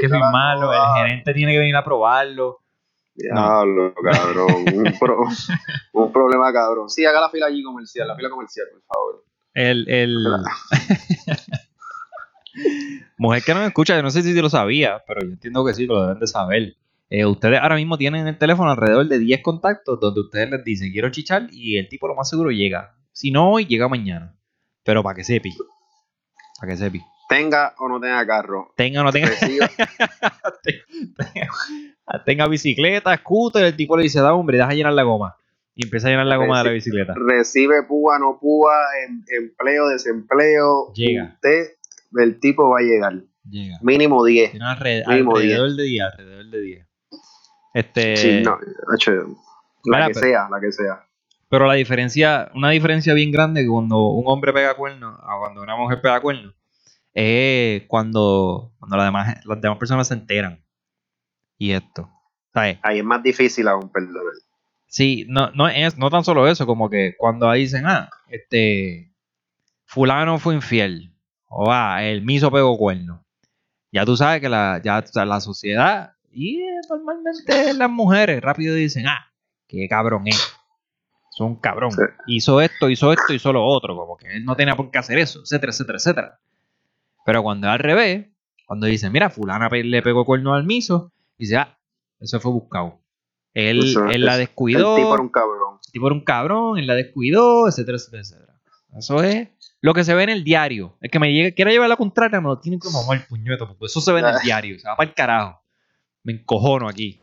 [0.00, 0.96] que firmarlo, el joda.
[0.98, 2.58] gerente tiene que venir a probarlo.
[3.14, 4.64] Diablo, cabrón.
[4.74, 5.26] Un, pro-
[5.94, 6.88] un problema, cabrón.
[6.88, 9.24] Sí, haga la fila allí comercial, la fila comercial, por favor.
[9.54, 10.26] El, el...
[13.16, 15.74] Mujer que no me escucha, yo no sé si lo sabía, pero yo entiendo que
[15.74, 16.76] sí, que lo deben de saber.
[17.10, 20.62] Eh, ustedes ahora mismo tienen en el teléfono alrededor de 10 contactos donde ustedes les
[20.62, 22.94] dicen quiero chichar y el tipo lo más seguro llega.
[23.12, 24.36] Si no hoy, llega mañana.
[24.84, 25.56] Pero para que sepi.
[26.60, 27.00] Para que sepi.
[27.28, 28.72] Tenga o no tenga carro.
[28.76, 29.30] Tenga o no tenga,
[32.24, 35.36] tenga bicicleta, scooter, el tipo le dice, da hombre, deja llenar la goma.
[35.74, 37.14] Y empieza a llenar la goma de la bicicleta.
[37.14, 38.74] recibe púa, no púa,
[39.06, 40.92] em- empleo, desempleo.
[40.94, 41.34] Llega.
[41.34, 41.66] Usted,
[42.16, 43.14] el tipo va a llegar.
[43.48, 43.78] Llega.
[43.82, 44.50] Mínimo 10.
[44.50, 46.86] Tiene alre- Mínimo alrededor de 10, alrededor de 10.
[47.74, 48.58] Este, Sí, no,
[48.94, 49.12] hecho,
[49.84, 51.04] la que pero- sea, la que sea.
[51.50, 55.62] Pero la diferencia, una diferencia bien grande que cuando un hombre pega cuerno a cuando
[55.62, 56.52] una mujer pega cuerno
[57.14, 60.62] es cuando, cuando las, demás, las demás personas se enteran.
[61.56, 62.10] Y esto.
[62.52, 62.78] ¿Sabes?
[62.82, 64.22] Ahí es más difícil aún perdonar.
[64.86, 69.12] Sí, no, no es no tan solo eso, como que cuando ahí dicen, ah, este,
[69.84, 71.14] fulano fue infiel,
[71.48, 73.24] o ah, el miso pegó cuerno.
[73.92, 79.06] Ya tú sabes que la, ya, la sociedad y eh, normalmente las mujeres rápido dicen,
[79.06, 79.32] ah,
[79.66, 80.36] qué cabrón es.
[80.36, 81.92] Es un cabrón.
[81.92, 82.02] Sí.
[82.26, 83.96] Hizo esto, hizo esto, hizo lo otro.
[83.96, 86.40] Como que él no tenía por qué hacer eso, etcétera, etcétera, etcétera.
[87.24, 88.26] Pero cuando es al revés,
[88.66, 91.78] cuando dicen, mira, fulana le pegó cuerno al miso, dice, ah,
[92.20, 93.00] eso fue buscado.
[93.54, 94.96] Él, Eso- él la es- descuidó.
[94.96, 95.78] El tipo era un cabrón.
[95.86, 98.54] El tipo era un cabrón, él la descuidó, etcétera, etcétera, etcétera.
[98.96, 99.48] Eso es
[99.80, 100.96] lo que se ve en el diario.
[101.00, 103.66] El que me llegue, quiera llevar la contraria me lo tiene que mamar el puñeto,
[103.68, 105.60] porque eso se ve en el diario, se va para el carajo.
[106.24, 107.20] Me encojono aquí.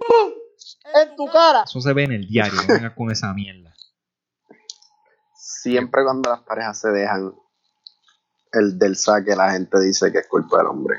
[0.93, 1.63] En tu cara.
[1.63, 3.73] Eso se ve en el diario, no vengas con esa mierda.
[5.35, 7.33] Siempre cuando las parejas se dejan
[8.53, 10.97] el del saque, la gente dice que es culpa del hombre.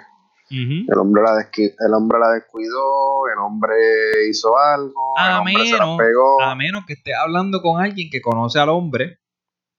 [0.48, 3.74] El hombre la, el hombre la descuidó, el hombre
[4.30, 6.40] hizo algo, el A se menos, pegó.
[6.40, 9.18] a menos que estés hablando con alguien que conoce al hombre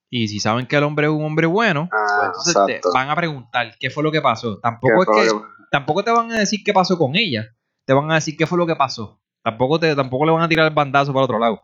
[0.10, 3.10] y si saben que el hombre es un hombre bueno, Ah, pues entonces te van
[3.10, 4.56] a preguntar qué fue lo que pasó.
[4.56, 5.40] ¿Qué Tampoco es que
[5.72, 7.46] tampoco te van a decir qué pasó con ella.
[7.86, 9.20] Te van a decir qué fue lo que pasó.
[9.44, 11.62] Tampoco te tampoco le van a tirar el bandazo para otro lado.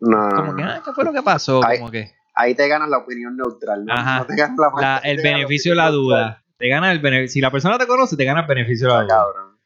[0.00, 1.60] No, Como que, ah, ¿qué fue lo que pasó?
[1.64, 1.78] Ay.
[1.78, 3.92] Como que ahí te ganas la opinión neutral, ¿no?
[3.94, 4.18] Ajá.
[4.18, 6.42] No te ganas la la- el beneficio de la duda.
[6.56, 7.32] Te gana el beneficio.
[7.34, 8.98] Si la persona te conoce, te gana el beneficio de la.
[9.00, 9.16] Ah, duda.
[9.16, 9.58] cabrón.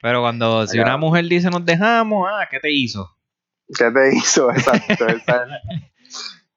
[0.00, 3.10] Pero cuando si una mujer dice nos dejamos, ah, ¿qué te hizo?
[3.76, 4.50] ¿Qué te hizo?
[4.52, 5.52] Exacto, exacto.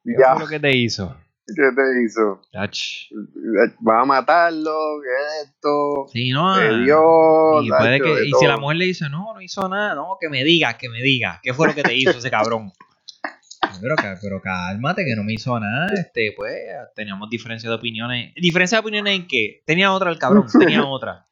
[0.04, 1.16] ¿Qué ya, fue lo que te hizo?
[1.48, 2.42] ¿qué te hizo?
[2.54, 2.78] Ach.
[3.88, 4.72] Va a matarlo,
[5.02, 5.10] ¿qué
[5.42, 6.08] es esto?
[6.12, 6.54] Sí, no.
[6.54, 9.68] Ah, dio, y, puede tacho, que, y si la mujer le dice, no, no hizo
[9.68, 12.32] nada, no, que me diga, que me diga, ¿qué fue lo que te hizo ese
[12.32, 12.72] cabrón?
[13.80, 16.54] Pero, pero cálmate, que no me hizo nada, este, pues,
[16.94, 18.34] teníamos diferencia de opiniones.
[18.36, 19.64] ¿Diferencia de opiniones en qué?
[19.66, 21.26] Tenía otra el cabrón, tenía otra.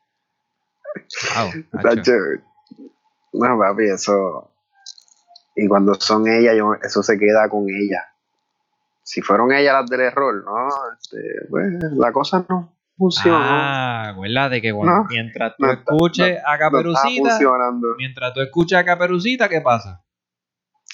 [1.36, 1.90] Wow, macho.
[1.96, 2.12] Tacho,
[3.34, 4.52] No, papi, eso.
[5.56, 8.04] Y cuando son ellas, yo- eso se queda con ellas.
[9.12, 11.18] Si fueron ellas las del error, no, este,
[11.50, 11.66] pues,
[11.98, 13.40] la cosa no funcionó.
[13.42, 17.88] Ah, acuérdate que cuando- No, mientras tú no está- escuches a no está Caperucita, funcionando.
[17.98, 20.04] mientras tú escuches a Caperucita, ¿qué pasa?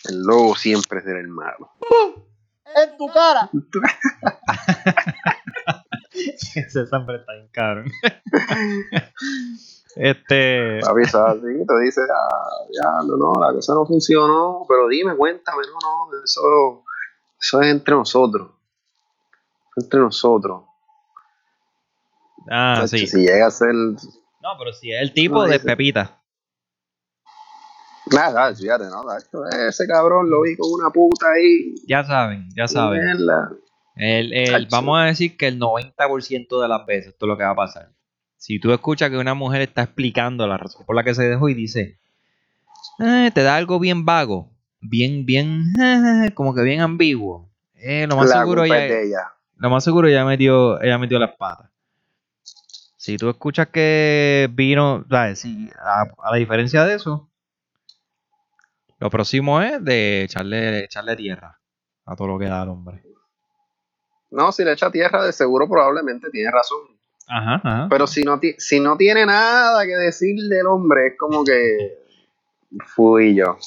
[0.07, 1.71] El lobo siempre será el malo.
[2.73, 3.49] En tu cara.
[6.55, 7.91] Ese siempre está bien cabrón.
[9.97, 10.79] este.
[10.79, 15.63] Es así, te dice, ah, ya, no, no, la cosa no funcionó, pero dime, cuéntame,
[15.67, 16.84] no, no, eso,
[17.45, 18.51] eso es entre nosotros.
[19.77, 20.63] Entre nosotros.
[22.49, 23.07] Ah, sí.
[23.07, 23.73] Si llega a ser.
[23.73, 26.21] No, pero si es el tipo No, de dice- Pepita.
[28.11, 29.01] Nada, fíjate, no,
[29.67, 31.73] ese cabrón lo vi con una puta ahí.
[31.87, 33.01] Ya saben, ya saben.
[33.95, 37.43] El, el- vamos a decir que el 90% de las veces esto es lo que
[37.45, 37.91] va a pasar.
[38.37, 41.49] Si tú escuchas que una mujer está explicando la razón por la que se dejó
[41.49, 41.99] y dice,
[42.99, 44.51] "Eh, te da algo bien vago,
[44.89, 45.73] bien, bien,
[46.35, 47.49] como que bien ambiguo.
[47.75, 49.33] Eh, lo más La seguro ya ella.
[49.57, 51.69] lo más seguro ella metió, ella metió las patas.
[52.97, 55.39] Si tú escuchas que vino, ¿sabes?
[55.39, 57.29] Si, a, a la diferencia de eso,
[58.99, 61.59] lo próximo es de echarle, echarle tierra
[62.05, 63.03] a todo lo que da el hombre.
[64.31, 66.79] No, si le echa tierra, de seguro probablemente tiene razón.
[67.27, 67.87] Ajá, ajá.
[67.89, 71.99] Pero si no, si no tiene nada que decir del hombre, es como que
[72.95, 73.57] fui yo.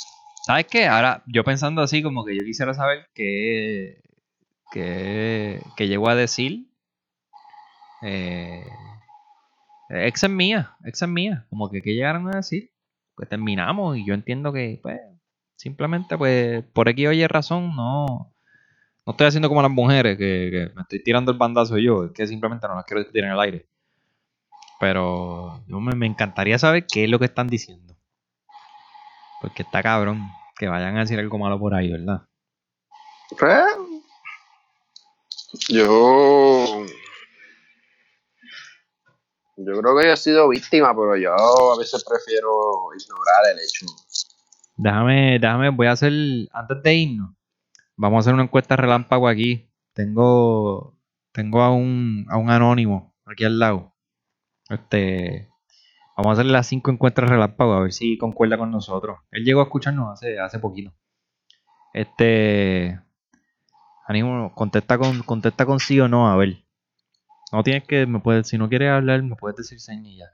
[0.48, 0.86] ¿Sabes qué?
[0.86, 4.00] Ahora, yo pensando así, como que yo quisiera saber qué,
[4.72, 6.70] qué, qué llegó a decir.
[8.00, 8.64] Eh,
[9.90, 11.44] ex es mía, ex es mía.
[11.50, 12.70] Como que qué llegaron a decir.
[13.14, 14.98] Pues terminamos y yo entiendo que, pues,
[15.56, 18.32] simplemente, pues, por aquí oye razón, no.
[19.04, 22.26] No estoy haciendo como las mujeres, que, me estoy tirando el bandazo yo, es que
[22.26, 23.66] simplemente no las quiero discutir en el aire.
[24.80, 27.94] Pero me encantaría saber qué es lo que están diciendo.
[29.42, 32.22] Porque está cabrón que vayan a decir algo malo por ahí, ¿verdad?
[33.38, 33.64] Pues,
[35.68, 36.86] yo.
[39.56, 42.50] Yo creo que yo he sido víctima, pero yo a veces prefiero
[42.96, 43.86] ignorar el hecho.
[44.76, 46.12] Déjame, déjame, voy a hacer,
[46.52, 47.34] antes de irnos,
[47.96, 49.68] vamos a hacer una encuesta relámpago aquí.
[49.92, 50.96] Tengo,
[51.32, 53.92] tengo a un, a un anónimo aquí al lado.
[54.68, 55.48] Este,
[56.18, 59.20] vamos a hacerle las cinco encuestas relámpago a ver si concuerda con nosotros.
[59.30, 60.92] Él llegó a escucharnos hace, hace poquito.
[61.94, 63.00] Este,
[64.04, 66.64] ánimo, contesta con, contesta con sí o no, a ver.
[67.52, 70.26] No tienes que, me puedes, si no quieres hablar, me puedes decir seña y ya.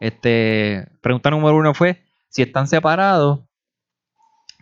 [0.00, 3.40] Este, pregunta número uno fue si están separados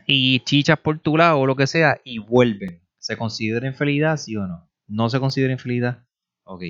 [0.06, 2.82] y chichas por tu lado o lo que sea y vuelven.
[2.98, 4.68] ¿Se considera infidelidad, sí o no?
[4.86, 6.04] ¿No se considera infidelidad?
[6.44, 6.62] Ok.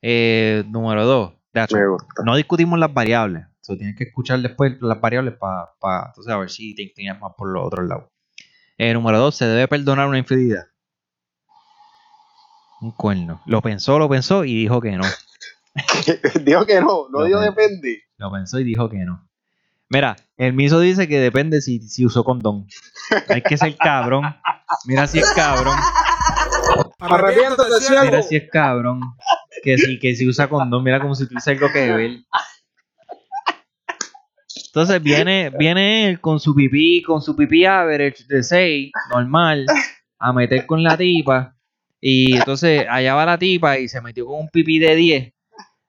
[0.00, 1.41] Eh, número dos.
[1.52, 2.22] Dacho, Me gusta.
[2.24, 3.46] no discutimos las variables.
[3.60, 7.20] So, tienes que escuchar después las variables para pa, entonces a ver si te inclinas
[7.20, 8.04] más por los otros lados.
[8.76, 10.64] Eh, número dos, ¿se debe perdonar una infidelidad?
[12.80, 13.40] Un cuerno.
[13.46, 15.04] Lo pensó, lo pensó y dijo que no.
[16.42, 18.02] dijo que no, no dijo depende.
[18.16, 19.28] Lo pensó y dijo que no.
[19.88, 22.66] Mira, el miso dice que depende si, si usó condón.
[23.28, 24.24] Hay que ser cabrón.
[24.86, 25.76] Mira si es cabrón.
[28.02, 29.00] Mira si es cabrón.
[29.62, 32.18] Que si, que si usa condón, mira como si tuviese algo que ver.
[34.66, 39.66] Entonces viene, viene él con su pipí, con su pipí average de 6, normal,
[40.18, 41.54] a meter con la tipa.
[42.00, 45.34] Y entonces allá va la tipa y se metió con un pipí de 10,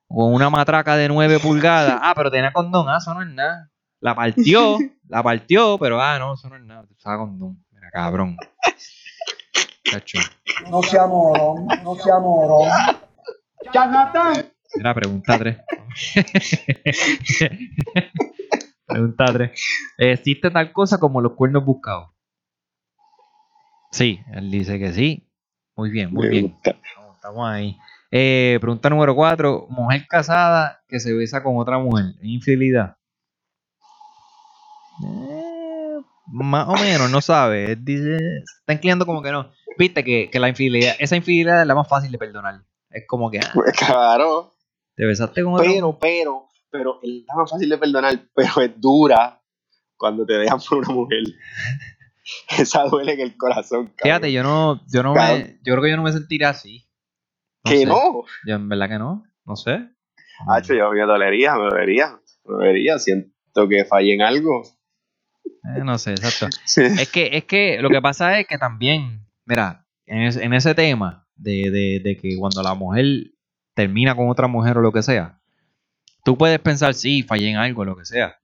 [0.07, 1.97] con una matraca de 9 pulgadas.
[2.01, 3.71] Ah, pero tenía condón, ah, eso no es nada.
[4.01, 6.85] La partió, la partió, pero ah, no, eso no es nada.
[6.91, 7.63] Usaba condón.
[7.71, 8.35] Mira, cabrón.
[10.69, 12.67] No sea morón, no sea morón.
[13.71, 14.45] Charlatán.
[14.75, 15.57] Mira, pregunta 3.
[18.87, 19.51] pregunta 3.
[19.97, 22.09] ¿Existe tal cosa como los cuernos buscados?
[23.91, 25.27] Sí, él dice que sí.
[25.75, 26.47] Muy bien, muy Me bien.
[26.49, 26.75] gusta.
[27.15, 27.77] Estamos, ahí.
[28.11, 29.67] Eh, pregunta número 4.
[29.69, 32.05] Mujer casada que se besa con otra mujer.
[32.19, 32.97] ¿Es infidelidad?
[35.03, 37.71] Eh, más o menos, no sabe.
[37.73, 38.17] Él dice,
[38.59, 39.51] está inclinando como que no.
[39.77, 42.61] Viste que, que la infidelidad, esa infidelidad es la más fácil de perdonar.
[42.93, 44.53] Es como que, ah, Pues claro.
[44.95, 45.57] te besaste con.
[45.57, 49.41] Pero, pero, pero es más fácil de perdonar, pero es dura
[49.97, 51.23] cuando te dejan por una mujer.
[52.57, 53.97] Esa duele en el corazón, cabrón.
[54.03, 55.41] Fíjate, yo no, yo no Cabrón.
[55.41, 56.87] me, yo creo que yo no me sentiría así.
[57.65, 57.85] Que sé.
[57.85, 58.23] no.
[58.47, 59.89] Yo en verdad que no, no sé.
[60.47, 62.19] Hacho, yo me dolería, me dolería.
[62.45, 62.97] Me dolería.
[62.99, 64.63] Siento que fallé en algo.
[65.45, 66.47] Eh, no sé, exacto.
[66.77, 70.75] Es que, es que lo que pasa es que también, mira, en, es- en ese
[70.75, 73.05] tema de, de- de que cuando la mujer
[73.73, 75.39] termina con otra mujer o lo que sea,
[76.25, 78.37] tú puedes pensar, sí, fallé en algo, lo que sea.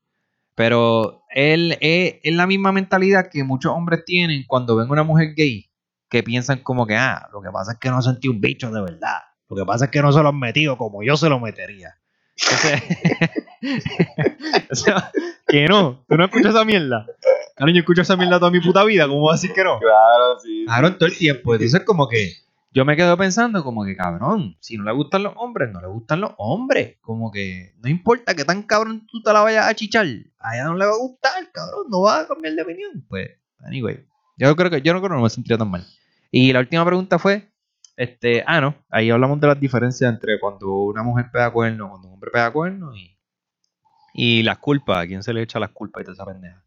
[0.55, 5.33] Pero él es, es la misma mentalidad que muchos hombres tienen cuando ven una mujer
[5.35, 5.69] gay,
[6.09, 8.81] que piensan como que, ah, lo que pasa es que no sentí un bicho de
[8.81, 9.19] verdad.
[9.49, 11.95] Lo que pasa es que no se lo han metido como yo se lo metería.
[12.35, 12.81] Entonces,
[14.71, 15.11] o sea,
[15.47, 17.05] que no, tú no escuchas esa mierda.
[17.55, 19.79] Claro, yo escucho esa mierda toda mi puta vida, ¿cómo vas a decir que no?
[19.79, 20.63] Claro, sí.
[20.65, 21.53] Claro, todo el tiempo.
[21.55, 22.33] Entonces, como que
[22.71, 25.87] yo me quedo pensando, como que cabrón, si no le gustan los hombres, no le
[25.87, 26.97] gustan los hombres.
[27.01, 30.05] Como que no importa que tan cabrón tú te la vayas a chichar,
[30.39, 33.05] a ella no le va a gustar, cabrón, no va a cambiar de opinión.
[33.09, 34.05] Pues, anyway,
[34.37, 35.85] yo creo que yo no creo que me sentiría tan mal.
[36.31, 37.51] Y la última pregunta fue,
[37.97, 42.07] este, ah, no, ahí hablamos de las diferencias entre cuando una mujer pega cuerno, cuando
[42.07, 43.17] un hombre pega cuerno y,
[44.13, 46.63] y las culpas, a quién se le echa las culpas y toda esa pendeja.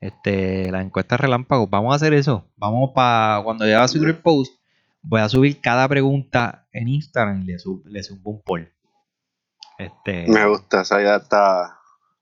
[0.00, 2.48] Este, las encuestas relámpagos, vamos a hacer eso.
[2.56, 4.54] Vamos para cuando ya va a subir el post,
[5.08, 8.72] voy a subir cada pregunta en Instagram y le, sub- le subo un poll.
[9.78, 11.78] Este, Me gusta, esa idea está.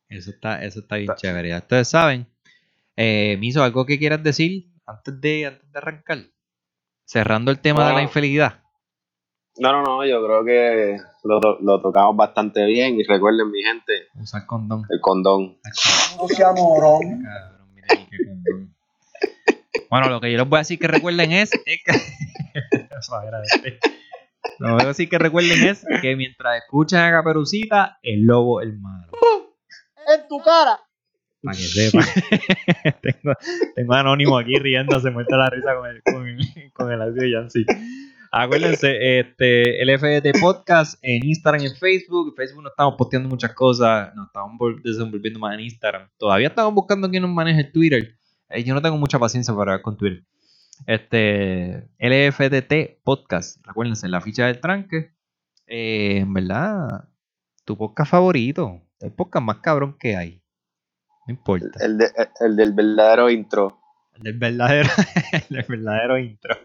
[0.09, 1.49] eso está, eso está bien chévere.
[1.51, 2.26] Ya ustedes saben.
[2.97, 6.18] Eh, Miso, ¿algo que quieras decir antes de, antes de arrancar?
[7.07, 8.03] Cerrando el tema de la No.
[8.03, 8.61] infidelidad.
[9.57, 12.99] No, no, no, yo creo que lo, lo tocamos bastante bien.
[12.99, 14.85] Y recuerden, mi gente, Usar condón.
[14.91, 15.59] el condón.
[16.16, 17.22] No sea morón.
[17.22, 18.74] Cabrón, mira ahí qué condón.
[19.95, 21.53] Bueno, lo que yo les voy a decir que recuerden es.
[21.66, 21.92] es que...
[24.59, 28.61] Lo que voy a decir que recuerden es que mientras escuchan a Caperucita, el lobo
[28.61, 29.07] es el malo.
[30.12, 30.80] En tu cara.
[31.45, 32.05] Para que sepan.
[33.76, 37.30] tengo, Anónimo aquí riéndose, muerta la risa con el, con el, con el audio de
[37.30, 37.64] Yancy.
[38.32, 42.30] Acuérdense, este, el FDT Podcast en Instagram y en Facebook.
[42.30, 46.09] En Facebook no estamos posteando muchas cosas, nos estamos vol- desenvolviendo más en Instagram.
[46.18, 48.16] Todavía estamos buscando quién nos maneje el Twitter.
[48.51, 50.24] Eh, yo no tengo mucha paciencia para con Twitter.
[50.86, 53.64] Este, LFDT Podcast.
[53.66, 55.14] Recuérdense, la ficha del tranque.
[55.66, 57.09] Eh, en verdad,
[57.64, 58.80] tu podcast favorito.
[59.01, 60.42] El podcast más cabrón que hay.
[61.26, 61.78] No importa.
[61.84, 63.80] El, de- el del verdadero intro.
[64.16, 64.88] El del verdadero,
[65.32, 66.57] el del verdadero intro.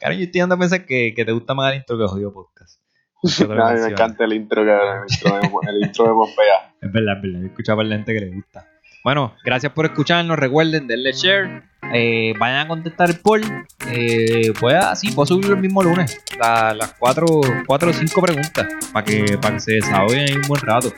[0.00, 2.32] Claro, yo estoy dando a pensar que, que te gusta más el intro que jodido
[2.32, 2.80] podcast.
[3.48, 5.04] Lo A mí me encanta el intro, cabrón.
[5.08, 6.74] El intro de, el intro de Pompea.
[6.80, 7.40] Es verdad, es verdad.
[7.40, 8.66] Yo escuchaba a la gente que le gusta.
[9.08, 10.38] Bueno, gracias por escucharnos.
[10.38, 11.62] Recuerden, denle share.
[11.94, 13.40] Eh, vayan a contestar el poll.
[13.86, 16.20] Eh, pues así, puedo subirlo el mismo lunes.
[16.38, 17.24] La- las cuatro,
[17.66, 18.66] cuatro o cinco preguntas.
[18.92, 20.92] Para que, para que se desahoguen un buen rato.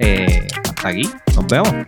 [0.00, 1.08] Eh, hasta aquí.
[1.36, 1.86] Nos vemos.